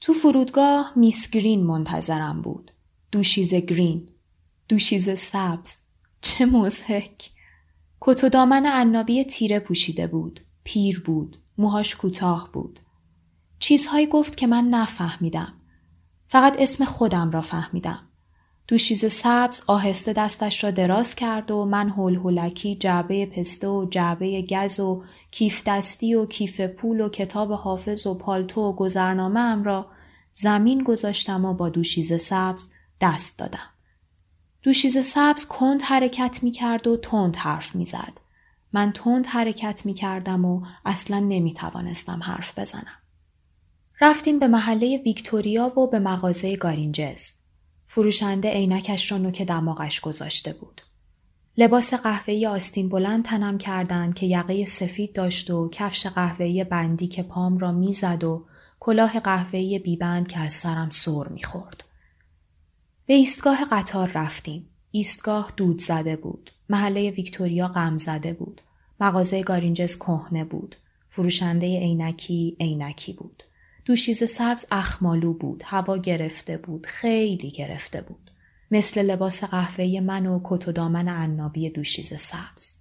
تو 0.00 0.12
فرودگاه 0.12 0.92
میس 0.96 1.30
گرین 1.30 1.62
منتظرم 1.62 2.42
بود. 2.42 2.72
دوشیز 3.12 3.54
گرین. 3.54 4.08
دوشیز 4.68 5.18
سبز. 5.18 5.78
چه 6.20 6.46
مزهک. 6.46 7.30
کت 8.00 8.24
و 8.24 8.28
دامن 8.28 8.66
عنابی 8.66 9.24
تیره 9.24 9.58
پوشیده 9.58 10.06
بود. 10.06 10.40
پیر 10.64 11.00
بود. 11.00 11.36
موهاش 11.58 11.96
کوتاه 11.96 12.50
بود. 12.52 12.80
چیزهایی 13.58 14.06
گفت 14.06 14.36
که 14.36 14.46
من 14.46 14.64
نفهمیدم. 14.64 15.52
فقط 16.28 16.56
اسم 16.58 16.84
خودم 16.84 17.30
را 17.30 17.42
فهمیدم. 17.42 18.09
دوشیز 18.70 19.12
سبز 19.12 19.62
آهسته 19.66 20.12
دستش 20.12 20.64
را 20.64 20.70
دراز 20.70 21.14
کرد 21.14 21.50
و 21.50 21.64
من 21.64 21.88
هول 21.88 22.16
هولکی 22.16 22.76
جعبه 22.76 23.26
پسته 23.26 23.68
و 23.68 23.86
جعبه 23.90 24.42
گز 24.42 24.80
و 24.80 25.02
کیف 25.30 25.62
دستی 25.66 26.14
و 26.14 26.26
کیف 26.26 26.60
پول 26.60 27.00
و 27.00 27.08
کتاب 27.08 27.52
حافظ 27.52 28.06
و 28.06 28.14
پالتو 28.14 28.60
و 28.60 28.72
گذرنامه 28.72 29.40
ام 29.40 29.64
را 29.64 29.86
زمین 30.32 30.84
گذاشتم 30.84 31.44
و 31.44 31.54
با 31.54 31.68
دوشیز 31.68 32.22
سبز 32.22 32.72
دست 33.00 33.38
دادم. 33.38 33.70
دوشیز 34.62 35.06
سبز 35.06 35.44
کند 35.44 35.82
حرکت 35.82 36.42
می 36.42 36.50
کرد 36.50 36.86
و 36.86 36.96
تند 36.96 37.36
حرف 37.36 37.74
می 37.74 37.84
زد. 37.84 38.20
من 38.72 38.92
تند 38.92 39.26
حرکت 39.26 39.86
می 39.86 39.94
کردم 39.94 40.44
و 40.44 40.62
اصلا 40.84 41.18
نمی 41.18 41.52
توانستم 41.52 42.22
حرف 42.22 42.58
بزنم. 42.58 42.98
رفتیم 44.00 44.38
به 44.38 44.48
محله 44.48 45.02
ویکتوریا 45.06 45.80
و 45.80 45.90
به 45.90 45.98
مغازه 45.98 46.56
گارینجز. 46.56 47.39
فروشنده 47.92 48.50
عینکش 48.50 49.12
را 49.12 49.18
نوک 49.18 49.42
دماغش 49.42 50.00
گذاشته 50.00 50.52
بود. 50.52 50.82
لباس 51.56 51.94
قهوه‌ای 51.94 52.46
آستین 52.46 52.88
بلند 52.88 53.24
تنم 53.24 53.58
کردند 53.58 54.14
که 54.14 54.26
یقه 54.26 54.64
سفید 54.64 55.12
داشت 55.12 55.50
و 55.50 55.68
کفش 55.72 56.06
قهوه‌ای 56.06 56.64
بندی 56.64 57.06
که 57.06 57.22
پام 57.22 57.58
را 57.58 57.72
می‌زد 57.72 58.24
و 58.24 58.46
کلاه 58.80 59.20
قهوه‌ای 59.20 59.78
بیبند 59.78 60.28
که 60.28 60.40
از 60.40 60.52
سرم 60.52 60.90
سر 60.90 61.28
می‌خورد. 61.28 61.84
به 63.06 63.14
ایستگاه 63.14 63.64
قطار 63.70 64.10
رفتیم. 64.14 64.68
ایستگاه 64.90 65.52
دود 65.56 65.80
زده 65.80 66.16
بود. 66.16 66.50
محله 66.68 67.10
ویکتوریا 67.10 67.68
غم 67.68 67.98
زده 67.98 68.32
بود. 68.32 68.60
مغازه 69.00 69.42
گارینجز 69.42 69.96
کهنه 69.96 70.44
بود. 70.44 70.76
فروشنده 71.08 71.66
عینکی 71.66 72.56
عینکی 72.60 73.12
بود. 73.12 73.42
دوشیز 73.84 74.30
سبز 74.30 74.66
اخمالو 74.70 75.34
بود. 75.34 75.62
هوا 75.66 75.96
گرفته 75.96 76.56
بود. 76.56 76.86
خیلی 76.86 77.50
گرفته 77.50 78.02
بود. 78.02 78.30
مثل 78.70 79.02
لباس 79.02 79.44
قهوه‌ای 79.44 80.00
من 80.00 80.26
و 80.26 80.40
کت 80.44 80.68
و 80.68 80.72
دامن 80.72 81.08
عنابی 81.08 81.70
دوشیز 81.70 82.20
سبز. 82.20 82.78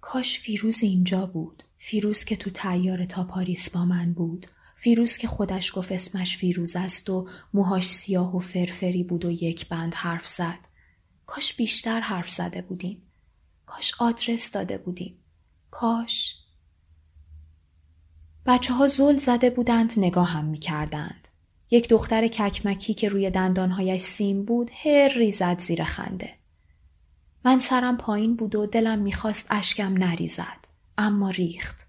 کاش 0.00 0.38
فیروز 0.38 0.82
اینجا 0.82 1.26
بود. 1.26 1.62
فیروز 1.78 2.24
که 2.24 2.36
تو 2.36 2.50
تیار 2.50 3.04
تا 3.04 3.24
پاریس 3.24 3.70
با 3.70 3.84
من 3.84 4.12
بود. 4.12 4.46
فیروز 4.76 5.16
که 5.16 5.28
خودش 5.28 5.72
گفت 5.74 5.92
اسمش 5.92 6.36
فیروز 6.36 6.76
است 6.76 7.10
و 7.10 7.28
موهاش 7.54 7.88
سیاه 7.88 8.36
و 8.36 8.38
فرفری 8.38 9.04
بود 9.04 9.24
و 9.24 9.30
یک 9.30 9.68
بند 9.68 9.94
حرف 9.94 10.28
زد. 10.28 10.68
کاش 11.26 11.54
بیشتر 11.54 12.00
حرف 12.00 12.30
زده 12.30 12.62
بودیم. 12.62 13.02
کاش 13.66 13.92
آدرس 13.98 14.50
داده 14.50 14.78
بودیم. 14.78 15.18
کاش 15.70 16.36
بچه 18.48 18.74
ها 18.74 18.86
زل 18.86 19.16
زده 19.16 19.50
بودند 19.50 19.92
نگاه 19.96 20.28
هم 20.28 20.44
می 20.44 20.58
کردند. 20.58 21.28
یک 21.70 21.88
دختر 21.88 22.28
ککمکی 22.28 22.94
که 22.94 23.08
روی 23.08 23.30
دندانهایش 23.30 24.00
سیم 24.00 24.44
بود 24.44 24.70
هر 24.84 25.08
ریزد 25.08 25.58
زیر 25.58 25.84
خنده. 25.84 26.34
من 27.44 27.58
سرم 27.58 27.96
پایین 27.96 28.36
بود 28.36 28.54
و 28.54 28.66
دلم 28.66 28.98
می‌خواست 28.98 29.46
اشکم 29.50 29.92
نریزد. 29.92 30.64
اما 30.98 31.30
ریخت. 31.30 31.86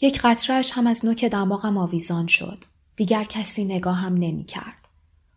یک 0.00 0.20
قطرهش 0.24 0.72
هم 0.72 0.86
از 0.86 1.04
نوک 1.04 1.24
دماغم 1.24 1.76
آویزان 1.76 2.26
شد. 2.26 2.64
دیگر 2.96 3.24
کسی 3.24 3.64
نگاهم 3.64 4.14
نمی 4.14 4.44
کرد. 4.44 4.88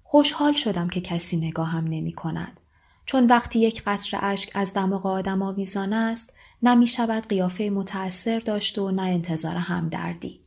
خوشحال 0.04 0.54
شدم 0.54 0.88
که 0.88 1.02
کسی 1.02 1.38
نگاهم 1.38 1.88
نمی 1.88 2.14
کند. 2.14 2.60
چون 3.06 3.28
وقتی 3.28 3.60
یک 3.60 3.84
قطر 3.86 4.20
اشک 4.22 4.52
از 4.54 4.74
دماغ 4.74 5.06
آدم 5.06 5.42
آویزان 5.42 5.94
است 5.94 6.34
نه 6.64 6.86
شود 6.86 7.28
قیافه 7.28 7.70
متأثر 7.70 8.40
داشت 8.40 8.78
و 8.78 8.92
نه 8.92 9.02
انتظار 9.02 9.56
همدردی. 9.56 10.43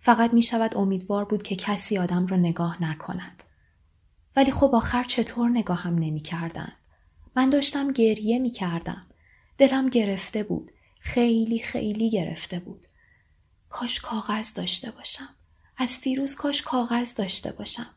فقط 0.00 0.34
می 0.34 0.42
شود 0.42 0.76
امیدوار 0.76 1.24
بود 1.24 1.42
که 1.42 1.56
کسی 1.56 1.98
آدم 1.98 2.26
را 2.26 2.36
نگاه 2.36 2.82
نکند. 2.82 3.42
ولی 4.36 4.50
خب 4.50 4.74
آخر 4.74 5.04
چطور 5.04 5.50
نگاهم 5.50 5.94
نمی 5.94 6.20
کردند؟ 6.20 6.76
من 7.36 7.50
داشتم 7.50 7.92
گریه 7.92 8.38
می 8.38 8.50
کردم. 8.50 9.06
دلم 9.58 9.88
گرفته 9.88 10.42
بود. 10.42 10.70
خیلی 11.00 11.58
خیلی 11.58 12.10
گرفته 12.10 12.58
بود. 12.60 12.86
کاش 13.68 14.00
کاغذ 14.00 14.54
داشته 14.54 14.90
باشم. 14.90 15.28
از 15.76 15.98
فیروز 15.98 16.34
کاش 16.34 16.62
کاغذ 16.62 17.14
داشته 17.14 17.52
باشم. 17.52 17.94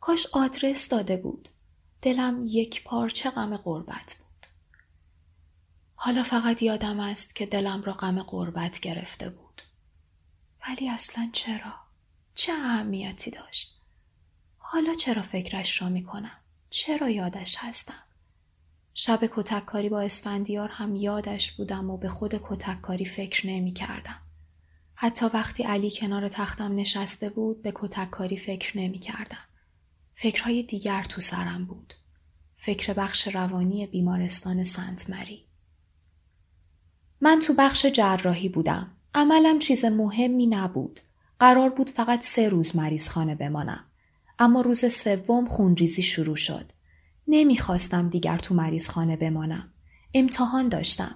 کاش 0.00 0.26
آدرس 0.32 0.88
داده 0.88 1.16
بود. 1.16 1.48
دلم 2.02 2.42
یک 2.44 2.84
پارچه 2.84 3.30
غم 3.30 3.56
غربت 3.56 4.16
بود. 4.18 4.46
حالا 5.94 6.22
فقط 6.22 6.62
یادم 6.62 7.00
است 7.00 7.36
که 7.36 7.46
دلم 7.46 7.82
را 7.82 7.92
غم 7.92 8.22
غربت 8.22 8.80
گرفته 8.80 9.30
بود. 9.30 9.45
ولی 10.68 10.88
اصلا 10.88 11.30
چرا؟ 11.32 11.74
چه 12.34 12.52
اهمیتی 12.52 13.30
داشت؟ 13.30 13.80
حالا 14.58 14.94
چرا 14.94 15.22
فکرش 15.22 15.82
را 15.82 15.88
می 15.88 16.02
کنم؟ 16.02 16.38
چرا 16.70 17.10
یادش 17.10 17.56
هستم؟ 17.58 18.02
شب 18.94 19.20
کتککاری 19.36 19.88
با 19.88 20.00
اسفندیار 20.00 20.68
هم 20.68 20.96
یادش 20.96 21.52
بودم 21.52 21.90
و 21.90 21.96
به 21.96 22.08
خود 22.08 22.34
کتککاری 22.34 23.04
فکر 23.04 23.46
نمی 23.46 23.72
کردم. 23.72 24.22
حتی 24.94 25.26
وقتی 25.26 25.62
علی 25.62 25.90
کنار 25.90 26.28
تختم 26.28 26.74
نشسته 26.74 27.30
بود 27.30 27.62
به 27.62 27.72
کتککاری 27.74 28.36
فکر 28.36 28.78
نمی 28.78 28.98
کردم. 28.98 29.44
فکرهای 30.14 30.62
دیگر 30.62 31.04
تو 31.04 31.20
سرم 31.20 31.64
بود. 31.64 31.94
فکر 32.56 32.92
بخش 32.92 33.28
روانی 33.28 33.86
بیمارستان 33.86 34.64
سنت 34.64 35.10
مری. 35.10 35.46
من 37.20 37.40
تو 37.40 37.54
بخش 37.54 37.86
جراحی 37.86 38.48
بودم. 38.48 38.95
عملم 39.16 39.58
چیز 39.58 39.84
مهمی 39.84 40.46
نبود. 40.46 41.00
قرار 41.40 41.70
بود 41.70 41.90
فقط 41.90 42.24
سه 42.24 42.48
روز 42.48 42.76
مریض 42.76 43.08
خانه 43.08 43.34
بمانم. 43.34 43.84
اما 44.38 44.60
روز 44.60 44.92
سوم 44.92 45.46
خونریزی 45.46 46.02
شروع 46.02 46.36
شد. 46.36 46.72
نمی‌خواستم 47.28 48.08
دیگر 48.08 48.38
تو 48.38 48.54
مریض 48.54 48.88
خانه 48.88 49.16
بمانم. 49.16 49.72
امتحان 50.14 50.68
داشتم. 50.68 51.14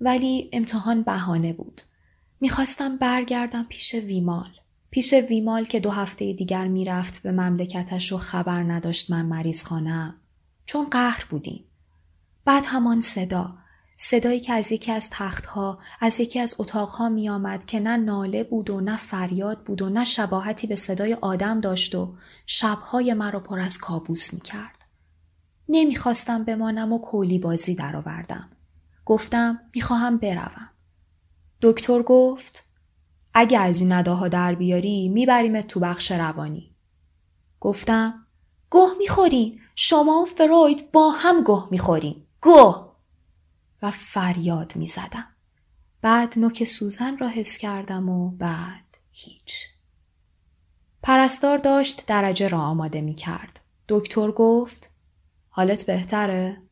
ولی 0.00 0.50
امتحان 0.52 1.02
بهانه 1.02 1.52
بود. 1.52 1.80
می‌خواستم 2.40 2.96
برگردم 2.96 3.66
پیش 3.68 3.94
ویمال. 3.94 4.50
پیش 4.90 5.12
ویمال 5.12 5.64
که 5.64 5.80
دو 5.80 5.90
هفته 5.90 6.32
دیگر 6.32 6.68
می‌رفت 6.68 7.22
به 7.22 7.32
مملکتش 7.32 8.12
و 8.12 8.18
خبر 8.18 8.62
نداشت 8.62 9.10
من 9.10 9.26
مریض 9.26 9.64
خانم. 9.64 10.14
چون 10.66 10.84
قهر 10.90 11.24
بودیم. 11.30 11.64
بعد 12.44 12.64
همان 12.66 13.00
صدا. 13.00 13.58
صدایی 14.00 14.40
که 14.40 14.52
از 14.52 14.72
یکی 14.72 14.92
از 14.92 15.10
تختها 15.10 15.78
از 16.00 16.20
یکی 16.20 16.40
از 16.40 16.54
اتاقها 16.58 17.08
می 17.08 17.28
آمد 17.28 17.64
که 17.64 17.80
نه 17.80 17.96
ناله 17.96 18.44
بود 18.44 18.70
و 18.70 18.80
نه 18.80 18.96
فریاد 18.96 19.64
بود 19.64 19.82
و 19.82 19.90
نه 19.90 20.04
شباهتی 20.04 20.66
به 20.66 20.76
صدای 20.76 21.14
آدم 21.14 21.60
داشت 21.60 21.94
و 21.94 22.14
شبهای 22.46 23.14
مرا 23.14 23.40
پر 23.40 23.60
از 23.60 23.78
کابوس 23.78 24.34
می 24.34 24.40
کرد. 24.40 24.84
نمی‌خواستم 25.68 26.44
بمانم 26.44 26.92
و 26.92 26.98
کولی 26.98 27.38
بازی 27.38 27.74
درآوردم. 27.74 28.50
گفتم 29.04 29.60
می‌خواهم 29.74 30.18
بروم. 30.18 30.70
دکتر 31.62 32.02
گفت 32.02 32.64
اگه 33.34 33.58
از 33.58 33.80
این 33.80 33.92
نداها 33.92 34.28
در 34.28 34.54
بیاری 34.54 35.08
می‌بریم 35.08 35.60
تو 35.60 35.80
بخش 35.80 36.12
روانی. 36.12 36.74
گفتم 37.60 38.26
گه 38.70 38.86
می‌خورین 38.98 39.60
شما 39.76 40.22
و 40.22 40.24
فروید 40.24 40.92
با 40.92 41.10
هم 41.10 41.44
گه 41.44 41.64
می‌خورین. 41.70 42.26
گه 42.42 42.87
و 43.82 43.90
فریاد 43.90 44.76
می‌زدم. 44.76 45.26
بعد 46.02 46.38
نوک 46.38 46.64
سوزن 46.64 47.18
را 47.18 47.28
حس 47.28 47.56
کردم 47.56 48.08
و 48.08 48.30
بعد 48.30 48.98
هیچ. 49.12 49.66
پرستار 51.02 51.58
داشت 51.58 52.06
درجه 52.06 52.48
را 52.48 52.58
آماده 52.58 53.00
می 53.00 53.14
کرد. 53.14 53.60
دکتر 53.88 54.30
گفت 54.30 54.90
حالت 55.48 55.86
بهتره؟ 55.86 56.62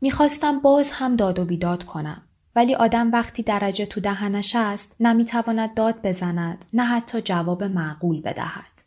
می‌خواستم 0.00 0.60
باز 0.60 0.90
هم 0.90 1.16
داد 1.16 1.38
و 1.38 1.44
بیداد 1.44 1.84
کنم. 1.84 2.22
ولی 2.56 2.74
آدم 2.74 3.12
وقتی 3.12 3.42
درجه 3.42 3.86
تو 3.86 4.00
دهنش 4.00 4.56
است 4.56 4.96
نمی‌تواند 5.00 5.74
داد 5.74 6.02
بزند 6.02 6.64
نه 6.72 6.84
حتی 6.84 7.20
جواب 7.20 7.64
معقول 7.64 8.20
بدهد. 8.20 8.82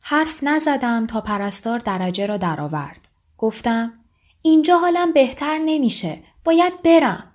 حرف 0.00 0.42
نزدم 0.42 1.06
تا 1.06 1.20
پرستار 1.20 1.78
درجه 1.78 2.26
را 2.26 2.36
درآورد. 2.36 3.08
گفتم 3.38 3.92
اینجا 4.42 4.78
حالم 4.78 5.12
بهتر 5.12 5.58
نمیشه. 5.58 6.22
باید 6.48 6.82
برم. 6.82 7.32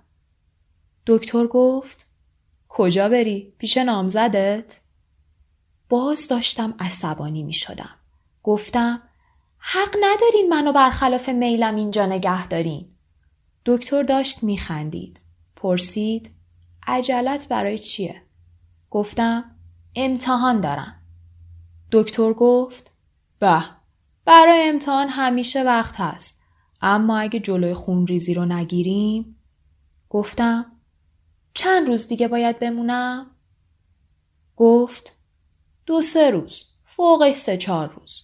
دکتر 1.06 1.46
گفت 1.46 2.06
کجا 2.68 3.08
بری؟ 3.08 3.54
پیش 3.58 3.76
نامزدت؟ 3.76 4.80
باز 5.88 6.28
داشتم 6.28 6.74
عصبانی 6.78 7.42
می 7.42 7.52
شدم. 7.52 7.96
گفتم 8.42 9.02
حق 9.58 9.96
ندارین 10.00 10.48
منو 10.48 10.72
برخلاف 10.72 11.28
میلم 11.28 11.76
اینجا 11.76 12.06
نگه 12.06 12.46
دارین. 12.46 12.88
دکتر 13.66 14.02
داشت 14.02 14.42
میخندید. 14.42 15.20
پرسید 15.56 16.30
عجلت 16.86 17.48
برای 17.48 17.78
چیه؟ 17.78 18.22
گفتم 18.90 19.56
امتحان 19.96 20.60
دارم. 20.60 21.02
دکتر 21.92 22.32
گفت 22.32 22.90
به 23.38 23.62
برای 24.24 24.68
امتحان 24.68 25.08
همیشه 25.08 25.62
وقت 25.62 25.94
هست. 26.00 26.43
اما 26.86 27.18
اگه 27.18 27.40
جلوی 27.40 27.74
خون 27.74 28.06
ریزی 28.06 28.34
رو 28.34 28.44
نگیریم؟ 28.44 29.36
گفتم 30.10 30.72
چند 31.54 31.88
روز 31.88 32.08
دیگه 32.08 32.28
باید 32.28 32.58
بمونم؟ 32.58 33.26
گفت 34.56 35.12
دو 35.86 36.02
سه 36.02 36.30
روز 36.30 36.64
فوقش 36.84 37.34
سه 37.34 37.56
چهار 37.56 37.88
روز. 37.88 38.22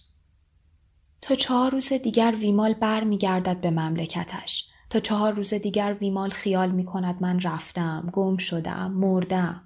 تا 1.21 1.35
چهار 1.35 1.71
روز 1.71 1.93
دیگر 1.93 2.35
ویمال 2.39 2.73
بر 2.73 3.03
می 3.03 3.17
گردد 3.17 3.61
به 3.61 3.71
مملکتش. 3.71 4.67
تا 4.89 4.99
چهار 4.99 5.33
روز 5.33 5.53
دیگر 5.53 5.97
ویمال 5.99 6.29
خیال 6.29 6.71
می 6.71 6.85
کند 6.85 7.21
من 7.21 7.39
رفتم 7.39 8.09
گم 8.13 8.37
شدم 8.37 8.91
مردم. 8.91 9.63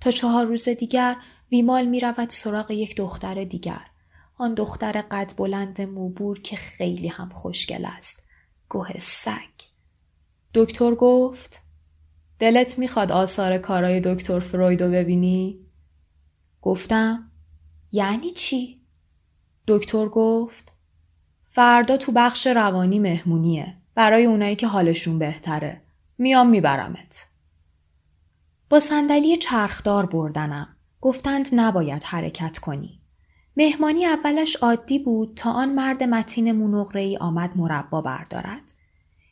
تا 0.00 0.10
چهار 0.10 0.46
روز 0.46 0.68
دیگر 0.68 1.16
ویمال 1.52 1.86
می 1.86 2.00
رود 2.00 2.30
سراغ 2.30 2.70
یک 2.70 2.96
دختر 2.96 3.44
دیگر. 3.44 3.86
آن 4.38 4.54
دختر 4.54 5.04
قد 5.10 5.32
بلند 5.36 5.80
موبور 5.80 6.40
که 6.40 6.56
خیلی 6.56 7.08
هم 7.08 7.28
خوشگل 7.28 7.84
است. 7.84 8.23
گوه 8.74 8.98
سگ. 8.98 9.64
دکتر 10.54 10.94
گفت 10.94 11.60
دلت 12.38 12.78
می‌خواد 12.78 13.12
آثار 13.12 13.58
کارای 13.58 14.00
دکتر 14.00 14.40
فرویدو 14.40 14.90
ببینی؟ 14.90 15.58
گفتم 16.62 17.30
یعنی 17.92 18.30
چی؟ 18.30 18.80
دکتر 19.68 20.08
گفت 20.08 20.72
فردا 21.48 21.96
تو 21.96 22.12
بخش 22.12 22.46
روانی 22.46 22.98
مهمونیه 22.98 23.76
برای 23.94 24.24
اونایی 24.24 24.56
که 24.56 24.66
حالشون 24.66 25.18
بهتره. 25.18 25.82
میام 26.18 26.48
میبرمت. 26.48 27.26
با 28.70 28.80
صندلی 28.80 29.36
چرخدار 29.36 30.06
بردنم. 30.06 30.76
گفتند 31.00 31.48
نباید 31.52 32.02
حرکت 32.04 32.58
کنی. 32.58 33.00
مهمانی 33.56 34.06
اولش 34.06 34.56
عادی 34.56 34.98
بود 34.98 35.32
تا 35.36 35.52
آن 35.52 35.74
مرد 35.74 36.02
متین 36.02 36.52
مونغره 36.52 37.18
آمد 37.18 37.50
مربا 37.56 38.00
بردارد. 38.00 38.72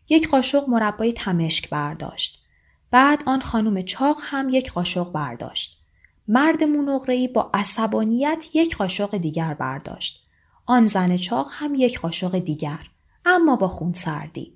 یک 0.08 0.28
قاشق 0.28 0.68
مربای 0.68 1.12
تمشک 1.12 1.70
برداشت. 1.70 2.44
بعد 2.90 3.22
آن 3.26 3.40
خانم 3.40 3.82
چاق 3.82 4.18
هم 4.22 4.48
یک 4.48 4.72
قاشق 4.72 5.12
برداشت. 5.12 5.82
مرد 6.28 6.64
مونغره 6.64 7.28
با 7.28 7.50
عصبانیت 7.54 8.46
یک 8.54 8.76
قاشق 8.76 9.16
دیگر 9.16 9.54
برداشت. 9.54 10.28
آن 10.66 10.86
زن 10.86 11.16
چاق 11.16 11.48
هم 11.52 11.74
یک 11.74 12.00
قاشق 12.00 12.38
دیگر 12.38 12.86
اما 13.24 13.56
با 13.56 13.68
خون 13.68 13.92
سردی 13.92 14.52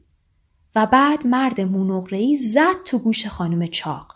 و 0.75 0.87
بعد 0.87 1.27
مرد 1.27 1.61
مونغرهی 1.61 2.37
زد 2.37 2.83
تو 2.85 2.99
گوش 2.99 3.27
خانم 3.27 3.67
چاق. 3.67 4.16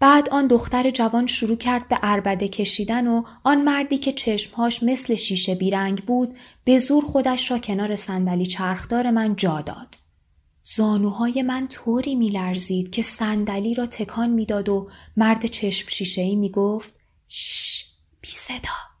بعد 0.00 0.28
آن 0.28 0.46
دختر 0.46 0.90
جوان 0.90 1.26
شروع 1.26 1.56
کرد 1.56 1.88
به 1.88 1.98
اربده 2.02 2.48
کشیدن 2.48 3.06
و 3.06 3.22
آن 3.44 3.62
مردی 3.62 3.98
که 3.98 4.12
چشمهاش 4.12 4.82
مثل 4.82 5.14
شیشه 5.14 5.54
بیرنگ 5.54 6.04
بود 6.04 6.34
به 6.64 6.78
زور 6.78 7.04
خودش 7.04 7.50
را 7.50 7.58
کنار 7.58 7.96
صندلی 7.96 8.46
چرخدار 8.46 9.10
من 9.10 9.36
جا 9.36 9.60
داد. 9.60 9.94
زانوهای 10.62 11.42
من 11.42 11.68
طوری 11.68 12.14
میلرزید 12.14 12.90
که 12.90 13.02
صندلی 13.02 13.74
را 13.74 13.86
تکان 13.86 14.30
می‌داد 14.30 14.68
و 14.68 14.90
مرد 15.16 15.46
چشم 15.46 15.88
شیشه 15.88 16.22
ای 16.22 16.36
می 16.36 16.50
گفت 16.50 16.94
شش 17.28 17.84
بی 18.20 18.28
صدا 18.28 18.96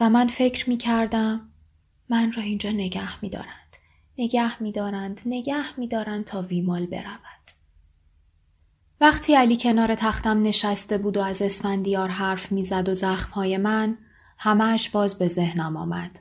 و 0.00 0.10
من 0.10 0.28
فکر 0.28 0.68
می 0.68 0.76
کردم 0.76 1.50
من 2.08 2.32
را 2.32 2.42
اینجا 2.42 2.70
نگه 2.70 3.22
می 3.22 3.30
دارند. 3.30 3.76
نگه 4.18 4.62
می 4.62 4.72
دارند. 4.72 5.20
نگه 5.26 5.80
می 5.80 5.88
دارند 5.88 6.24
تا 6.24 6.42
ویمال 6.42 6.86
برود. 6.86 7.33
وقتی 9.00 9.34
علی 9.34 9.56
کنار 9.56 9.94
تختم 9.94 10.42
نشسته 10.42 10.98
بود 10.98 11.16
و 11.16 11.20
از 11.20 11.42
اسفندیار 11.42 12.08
حرف 12.08 12.52
می‌زد 12.52 12.88
و 12.88 12.94
زخمهای 12.94 13.56
من 13.56 13.98
همهش 14.38 14.88
باز 14.88 15.18
به 15.18 15.28
ذهنم 15.28 15.76
آمد. 15.76 16.20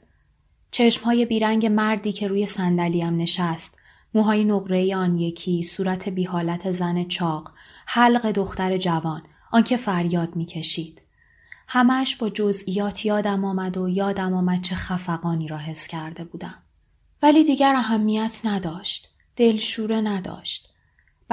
چشمهای 0.71 1.25
بیرنگ 1.25 1.65
مردی 1.65 2.11
که 2.11 2.27
روی 2.27 2.45
صندلیم 2.45 3.17
نشست 3.17 3.79
موهای 4.13 4.43
نقره 4.43 4.95
آن 4.95 5.17
یکی، 5.17 5.63
صورت 5.63 6.09
بیحالت 6.09 6.71
زن 6.71 7.03
چاق، 7.03 7.51
حلق 7.85 8.31
دختر 8.31 8.77
جوان، 8.77 9.21
آنکه 9.51 9.77
فریاد 9.77 10.35
می‌کشید. 10.35 11.01
همش 11.67 12.15
با 12.15 12.29
جزئیات 12.29 13.05
یادم 13.05 13.45
آمد 13.45 13.77
و 13.77 13.89
یادم 13.89 14.33
آمد 14.33 14.61
چه 14.61 14.75
خفقانی 14.75 15.47
را 15.47 15.57
حس 15.57 15.87
کرده 15.87 16.23
بودم. 16.23 16.63
ولی 17.21 17.43
دیگر 17.43 17.75
اهمیت 17.75 18.41
نداشت. 18.43 19.09
دلشوره 19.35 20.01
نداشت. 20.01 20.72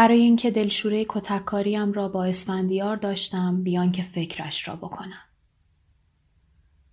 برای 0.01 0.21
اینکه 0.21 0.51
دلشوره 0.51 1.07
کتککاریم 1.09 1.93
را 1.93 2.09
با 2.09 2.25
اسفندیار 2.25 2.97
داشتم 2.97 3.63
بیان 3.63 3.93
که 3.93 4.03
فکرش 4.03 4.69
را 4.69 4.77
بکنم. 4.77 5.23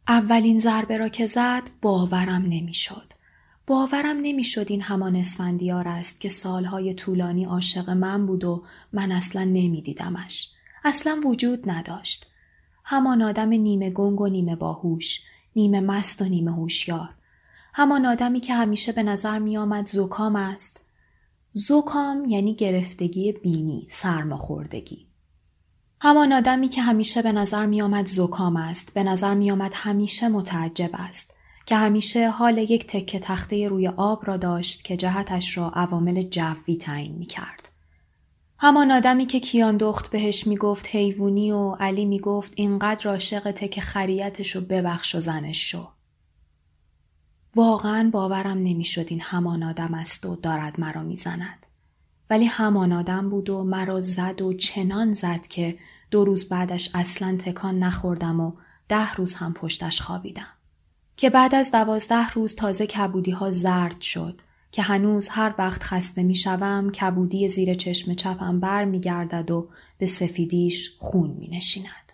اولین 0.08 0.58
ضربه 0.58 0.98
را 0.98 1.10
که 1.10 1.26
زد 1.26 1.70
باورم 1.82 2.46
نمی‌شد. 2.50 3.13
باورم 3.67 4.17
نمی‌شد 4.22 4.65
این 4.70 4.82
همان 4.82 5.15
اسفندیار 5.15 5.88
است 5.88 6.22
که 6.22 6.30
سالهای 6.30 6.93
طولانی 6.93 7.46
عاشق 7.46 7.89
من 7.89 8.26
بود 8.26 8.43
و 8.43 8.63
من 8.93 9.12
اصلا 9.12 9.43
نمیدیدمش. 9.43 10.52
اصلا 10.84 11.22
وجود 11.26 11.70
نداشت. 11.70 12.28
همان 12.84 13.22
آدم 13.22 13.50
نیمه 13.50 13.89
گنگ 13.89 14.22
و 14.22 14.28
نیمه 14.28 14.56
باهوش، 14.56 15.22
نیمه 15.56 15.82
مست 15.82 16.22
و 16.22 16.26
نیمه 16.26 16.52
هوشیار. 16.52 17.10
همان 17.74 18.06
آدمی 18.06 18.39
که 18.39 18.54
همیشه 18.54 18.91
به 18.91 19.04
نظر 19.04 19.39
می 19.39 19.58
آمد 19.58 19.88
زکام 19.88 20.36
است. 20.36 20.87
زکام 21.58 22.26
یعنی 22.26 22.54
گرفتگی 22.54 23.32
بینی، 23.32 23.88
سرماخوردگی. 23.89 25.08
همان 26.02 26.34
آدمی 26.34 26.67
که 26.67 26.82
همیشه 26.82 27.22
به 27.22 27.32
نظر 27.32 27.65
می 27.65 27.82
آمد 27.82 28.06
زکام 28.06 28.56
است، 28.56 28.93
به 28.93 29.04
نظر 29.04 29.34
می 29.34 29.52
آمد 29.52 29.72
همیشه 29.76 30.28
متعجب 30.28 30.89
است. 30.93 31.36
که 31.65 31.76
همیشه 31.76 32.30
حال 32.30 32.58
یک 32.58 32.88
تکه 32.88 33.20
تخته 33.20 33.67
روی 33.67 33.88
آب 33.88 34.28
را 34.28 34.38
داشت 34.38 34.84
که 34.84 34.98
جهتش 34.98 35.58
را 35.58 35.70
عوامل 35.70 36.22
جوی 36.22 36.76
تعیین 36.76 37.15
می 37.15 37.26
کرد. 37.26 37.70
همان 38.60 38.91
آدمی 38.91 39.26
که 39.26 39.39
کیان 39.39 39.78
دخت 39.78 40.12
بهش 40.12 40.48
می‌گفت 40.48 40.88
حیوونی 40.91 41.52
و 41.52 41.76
علی 41.80 42.06
می‌گفت 42.06 42.54
اینقدر 42.56 43.10
عاشق 43.10 43.52
تک 43.52 43.80
خریتش 43.80 44.56
رو 44.56 44.62
ببخش 44.62 45.15
و 45.15 45.20
زنش 45.20 45.72
شو. 45.72 45.88
واقعا 47.55 48.10
باورم 48.13 48.57
نمی‌شد 48.57 49.05
این 49.07 49.21
همان 49.21 49.63
آدم 49.63 49.93
است 49.93 50.25
و 50.25 50.36
دارد 50.36 50.79
مرا 50.79 51.03
می‌زند. 51.03 51.65
ولی 52.29 52.45
همان 52.45 52.93
آدم 52.93 53.29
بود 53.29 53.49
و 53.49 53.63
مرا 53.63 54.01
زد 54.01 54.41
و 54.41 54.53
چنان 54.53 55.13
زد 55.13 55.47
که 55.47 55.77
دو 56.12 56.25
روز 56.25 56.49
بعدش 56.49 56.89
اصلا 56.93 57.38
تکان 57.38 57.79
نخوردم 57.79 58.39
و 58.39 58.53
ده 58.89 59.13
روز 59.13 59.33
هم 59.33 59.53
پشتش 59.53 60.01
خوابیدم. 60.01 60.47
که 61.17 61.29
بعد 61.29 61.55
از 61.55 61.71
دوازده 61.71 62.29
روز 62.29 62.55
تازه 62.55 62.88
کبودی 62.88 63.31
ها 63.31 63.51
زرد 63.51 64.01
شد 64.01 64.41
که 64.71 64.81
هنوز 64.81 65.29
هر 65.29 65.55
وقت 65.57 65.83
خسته 65.83 66.23
می 66.23 66.36
شوم 66.36 66.91
کبودی 66.91 67.47
زیر 67.47 67.73
چشم 67.73 68.13
چپم 68.13 68.60
بر 68.60 68.86
می 68.86 68.99
گردد 68.99 69.51
و 69.51 69.69
به 69.97 70.05
سفیدیش 70.05 70.95
خون 70.99 71.29
می 71.29 71.47
نشیند. 71.47 72.13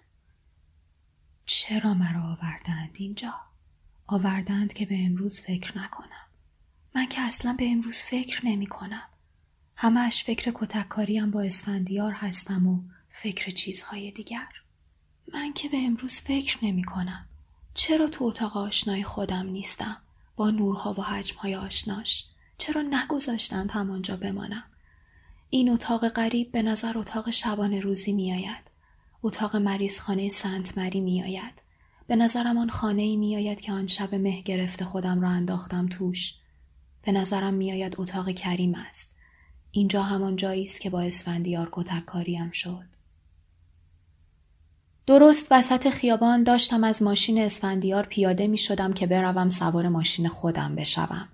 چرا 1.45 1.93
مرا 1.93 2.21
آوردند 2.21 2.89
اینجا؟ 2.93 3.33
آوردند 4.07 4.73
که 4.73 4.85
به 4.85 5.05
امروز 5.05 5.41
فکر 5.41 5.77
نکنم. 5.77 6.27
من 6.95 7.05
که 7.05 7.21
اصلا 7.21 7.53
به 7.53 7.71
امروز 7.71 8.03
فکر 8.03 8.45
نمی 8.45 8.67
کنم. 8.67 9.09
همش 9.75 10.23
فکر 10.23 10.51
کتککاریم 10.55 11.31
با 11.31 11.41
اسفندیار 11.41 12.11
هستم 12.11 12.67
و 12.67 12.79
فکر 13.09 13.51
چیزهای 13.51 14.11
دیگر. 14.11 14.47
من 15.33 15.53
که 15.53 15.69
به 15.69 15.77
امروز 15.77 16.21
فکر 16.21 16.65
نمی 16.65 16.83
کنم. 16.83 17.25
چرا 17.73 18.07
تو 18.07 18.25
اتاق 18.25 18.57
آشنای 18.57 19.03
خودم 19.03 19.45
نیستم 19.45 19.97
با 20.35 20.51
نورها 20.51 20.93
و 20.93 21.01
حجمهای 21.01 21.55
آشناش 21.55 22.25
چرا 22.57 22.81
نگذاشتند 22.81 23.71
همانجا 23.71 24.17
بمانم 24.17 24.63
این 25.49 25.69
اتاق 25.69 26.07
غریب 26.07 26.51
به 26.51 26.61
نظر 26.61 26.97
اتاق 26.97 27.31
شبانه 27.31 27.79
روزی 27.79 28.13
میآید 28.13 28.71
اتاق 29.23 29.55
مریض 29.55 29.99
خانه 29.99 30.29
سنت 30.29 30.77
مری 30.77 31.01
میآید 31.01 31.62
به 32.07 32.15
نظرم 32.15 32.57
آن 32.57 32.69
خانه 32.69 33.01
ای 33.01 33.15
میآید 33.15 33.61
که 33.61 33.71
آن 33.71 33.87
شب 33.87 34.15
مه 34.15 34.41
گرفته 34.41 34.85
خودم 34.85 35.21
را 35.21 35.29
انداختم 35.29 35.87
توش 35.87 36.33
به 37.01 37.11
نظرم 37.11 37.53
میآید 37.53 37.95
اتاق 37.97 38.31
کریم 38.31 38.75
است 38.75 39.15
اینجا 39.71 40.03
همان 40.03 40.35
جایی 40.35 40.63
است 40.63 40.79
که 40.79 40.89
با 40.89 41.01
اسفندیار 41.01 41.69
کتک 41.71 42.05
کاریم 42.05 42.51
شد 42.51 42.93
درست 45.05 45.47
وسط 45.51 45.89
خیابان 45.89 46.43
داشتم 46.43 46.83
از 46.83 47.03
ماشین 47.03 47.37
اسفندیار 47.37 48.05
پیاده 48.05 48.47
می 48.47 48.57
شدم 48.57 48.93
که 48.93 49.07
بروم 49.07 49.49
سوار 49.49 49.89
ماشین 49.89 50.27
خودم 50.27 50.75
بشوم. 50.75 51.27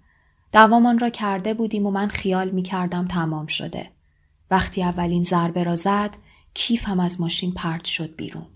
دوامان 0.53 0.99
را 0.99 1.09
کرده 1.09 1.53
بودیم 1.53 1.85
و 1.85 1.91
من 1.91 2.07
خیال 2.07 2.49
می 2.49 2.61
کردم 2.61 3.07
تمام 3.07 3.47
شده. 3.47 3.91
وقتی 4.51 4.83
اولین 4.83 5.23
ضربه 5.23 5.63
را 5.63 5.75
زد 5.75 6.15
کیفم 6.53 6.99
از 6.99 7.21
ماشین 7.21 7.51
پرت 7.51 7.85
شد 7.85 8.15
بیرون. 8.15 8.47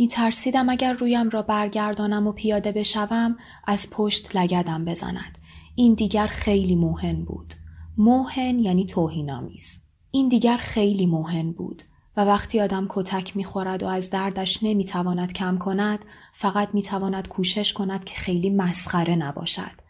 می 0.00 0.08
ترسیدم 0.08 0.68
اگر 0.68 0.92
رویم 0.92 1.30
را 1.30 1.42
برگردانم 1.42 2.26
و 2.26 2.32
پیاده 2.32 2.72
بشوم 2.72 3.36
از 3.66 3.90
پشت 3.90 4.36
لگدم 4.36 4.84
بزند. 4.84 5.38
این 5.74 5.94
دیگر 5.94 6.26
خیلی 6.26 6.76
موهن 6.76 7.24
بود. 7.24 7.54
موهن 7.98 8.58
یعنی 8.58 8.86
توهینآمیز. 8.86 9.82
این 10.10 10.28
دیگر 10.28 10.56
خیلی 10.56 11.06
موهن 11.06 11.52
بود 11.52 11.82
و 12.16 12.24
وقتی 12.24 12.60
آدم 12.60 12.86
کتک 12.88 13.36
می‌خورد 13.36 13.82
و 13.82 13.86
از 13.86 14.10
دردش 14.10 14.62
نمی‌تواند 14.62 15.32
کم 15.32 15.58
کند 15.58 16.04
فقط 16.34 16.68
می‌تواند 16.72 17.28
کوشش 17.28 17.72
کند 17.72 18.04
که 18.04 18.14
خیلی 18.14 18.50
مسخره 18.50 19.16
نباشد. 19.16 19.80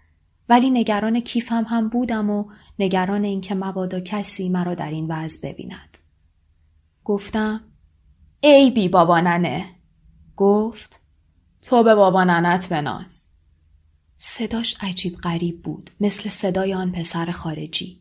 ولی 0.49 0.71
نگران 0.71 1.21
کیفم 1.21 1.65
هم 1.69 1.89
بودم 1.89 2.31
و 2.31 2.45
نگران 2.79 3.25
اینکه 3.25 3.55
مبادا 3.55 4.01
کسی 4.01 4.49
مرا 4.49 4.75
در 4.75 4.91
این 4.91 5.07
وضع 5.09 5.53
ببیند. 5.53 5.99
گفتم 7.05 7.61
ای 8.41 8.71
بی 8.71 8.89
بابا 8.89 9.21
ننه 9.21 9.80
گفت 10.41 11.01
تو 11.63 11.83
به 11.83 11.95
بابا 11.95 12.25
ننت 12.25 12.69
بناز 12.69 13.29
صداش 14.17 14.77
عجیب 14.81 15.17
غریب 15.17 15.63
بود 15.63 15.91
مثل 16.01 16.29
صدای 16.29 16.75
آن 16.75 16.93
پسر 16.93 17.31
خارجی 17.31 18.01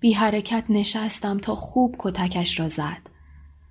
بی 0.00 0.12
حرکت 0.12 0.64
نشستم 0.68 1.38
تا 1.38 1.54
خوب 1.54 1.96
کتکش 1.98 2.60
را 2.60 2.68
زد 2.68 3.10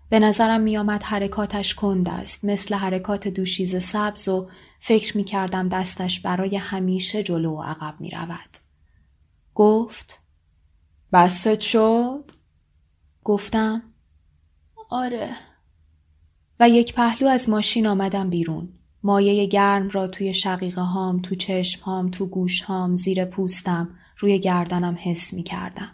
به 0.09 0.19
نظرم 0.19 0.61
میآمد 0.61 1.03
حرکاتش 1.03 1.75
کند 1.75 2.09
است 2.09 2.45
مثل 2.45 2.75
حرکات 2.75 3.27
دوشیز 3.27 3.83
سبز 3.83 4.27
و 4.27 4.49
فکر 4.79 5.17
می 5.17 5.23
کردم 5.23 5.69
دستش 5.69 6.19
برای 6.19 6.57
همیشه 6.57 7.23
جلو 7.23 7.55
و 7.55 7.61
عقب 7.61 7.95
می 7.99 8.09
رود. 8.09 8.57
گفت 9.55 10.19
بست 11.13 11.59
شد؟ 11.61 12.31
گفتم 13.23 13.83
آره 14.89 15.52
و 16.59 16.69
یک 16.69 16.93
پهلو 16.93 17.27
از 17.27 17.49
ماشین 17.49 17.87
آمدم 17.87 18.29
بیرون. 18.29 18.69
مایه 19.03 19.45
گرم 19.45 19.89
را 19.89 20.07
توی 20.07 20.33
شقیقه 20.33 20.81
هام، 20.81 21.21
تو 21.21 21.35
چشم 21.35 21.81
هام، 21.81 22.11
تو 22.11 22.25
گوش 22.25 22.61
هام، 22.61 22.95
زیر 22.95 23.25
پوستم، 23.25 23.99
روی 24.17 24.39
گردنم 24.39 24.97
حس 24.99 25.33
می 25.33 25.43
کردم. 25.43 25.91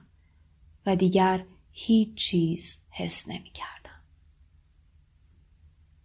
و 0.85 0.95
دیگر 0.95 1.45
هیچ 1.71 2.15
چیز 2.15 2.79
حس 2.91 3.29
نمی 3.29 3.51
کردم. 3.53 3.99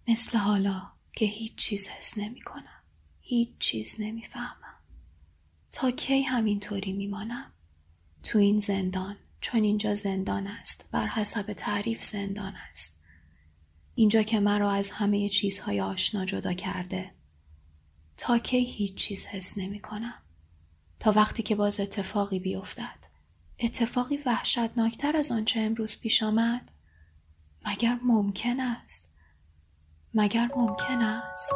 مثل 0.09 0.38
حالا 0.38 0.83
که 1.12 1.25
هیچ 1.25 1.55
چیز 1.57 1.88
حس 1.88 2.19
نمی 2.19 2.40
کنم. 2.40 2.83
هیچ 3.21 3.49
چیز 3.59 3.97
نمی 3.99 4.23
فهمم. 4.23 4.75
تا 5.73 5.90
کی 5.90 6.23
همینطوری 6.23 6.93
میمانم؟ 6.93 7.53
تو 8.23 8.38
این 8.38 8.59
زندان 8.59 9.17
چون 9.40 9.62
اینجا 9.62 9.95
زندان 9.95 10.47
است 10.47 10.85
بر 10.90 11.07
حسب 11.07 11.53
تعریف 11.53 12.05
زندان 12.05 12.55
است 12.71 13.04
اینجا 13.95 14.23
که 14.23 14.41
مرا 14.41 14.71
از 14.71 14.91
همه 14.91 15.29
چیزهای 15.29 15.81
آشنا 15.81 16.25
جدا 16.25 16.53
کرده. 16.53 17.11
تا 18.17 18.39
کی 18.39 18.65
هیچ 18.65 18.95
چیز 18.95 19.27
حس 19.27 19.59
نمی 19.59 19.81
کنم. 19.81 20.23
تا 21.01 21.13
وقتی 21.13 21.43
که 21.43 21.55
باز 21.55 21.81
اتفاقی 21.81 22.39
بیفتد. 22.39 23.07
اتفاقی 23.61 24.17
وحشتناکتر 24.27 25.17
از 25.17 25.33
آنچه 25.33 25.61
امروز 25.61 26.01
پیش 26.01 26.23
آمد. 26.23 26.71
مگر 27.67 27.99
ممکن 28.03 28.61
است؟ 28.61 29.11
مگر 30.15 30.51
ممکن 30.57 31.03
است؟ 31.03 31.53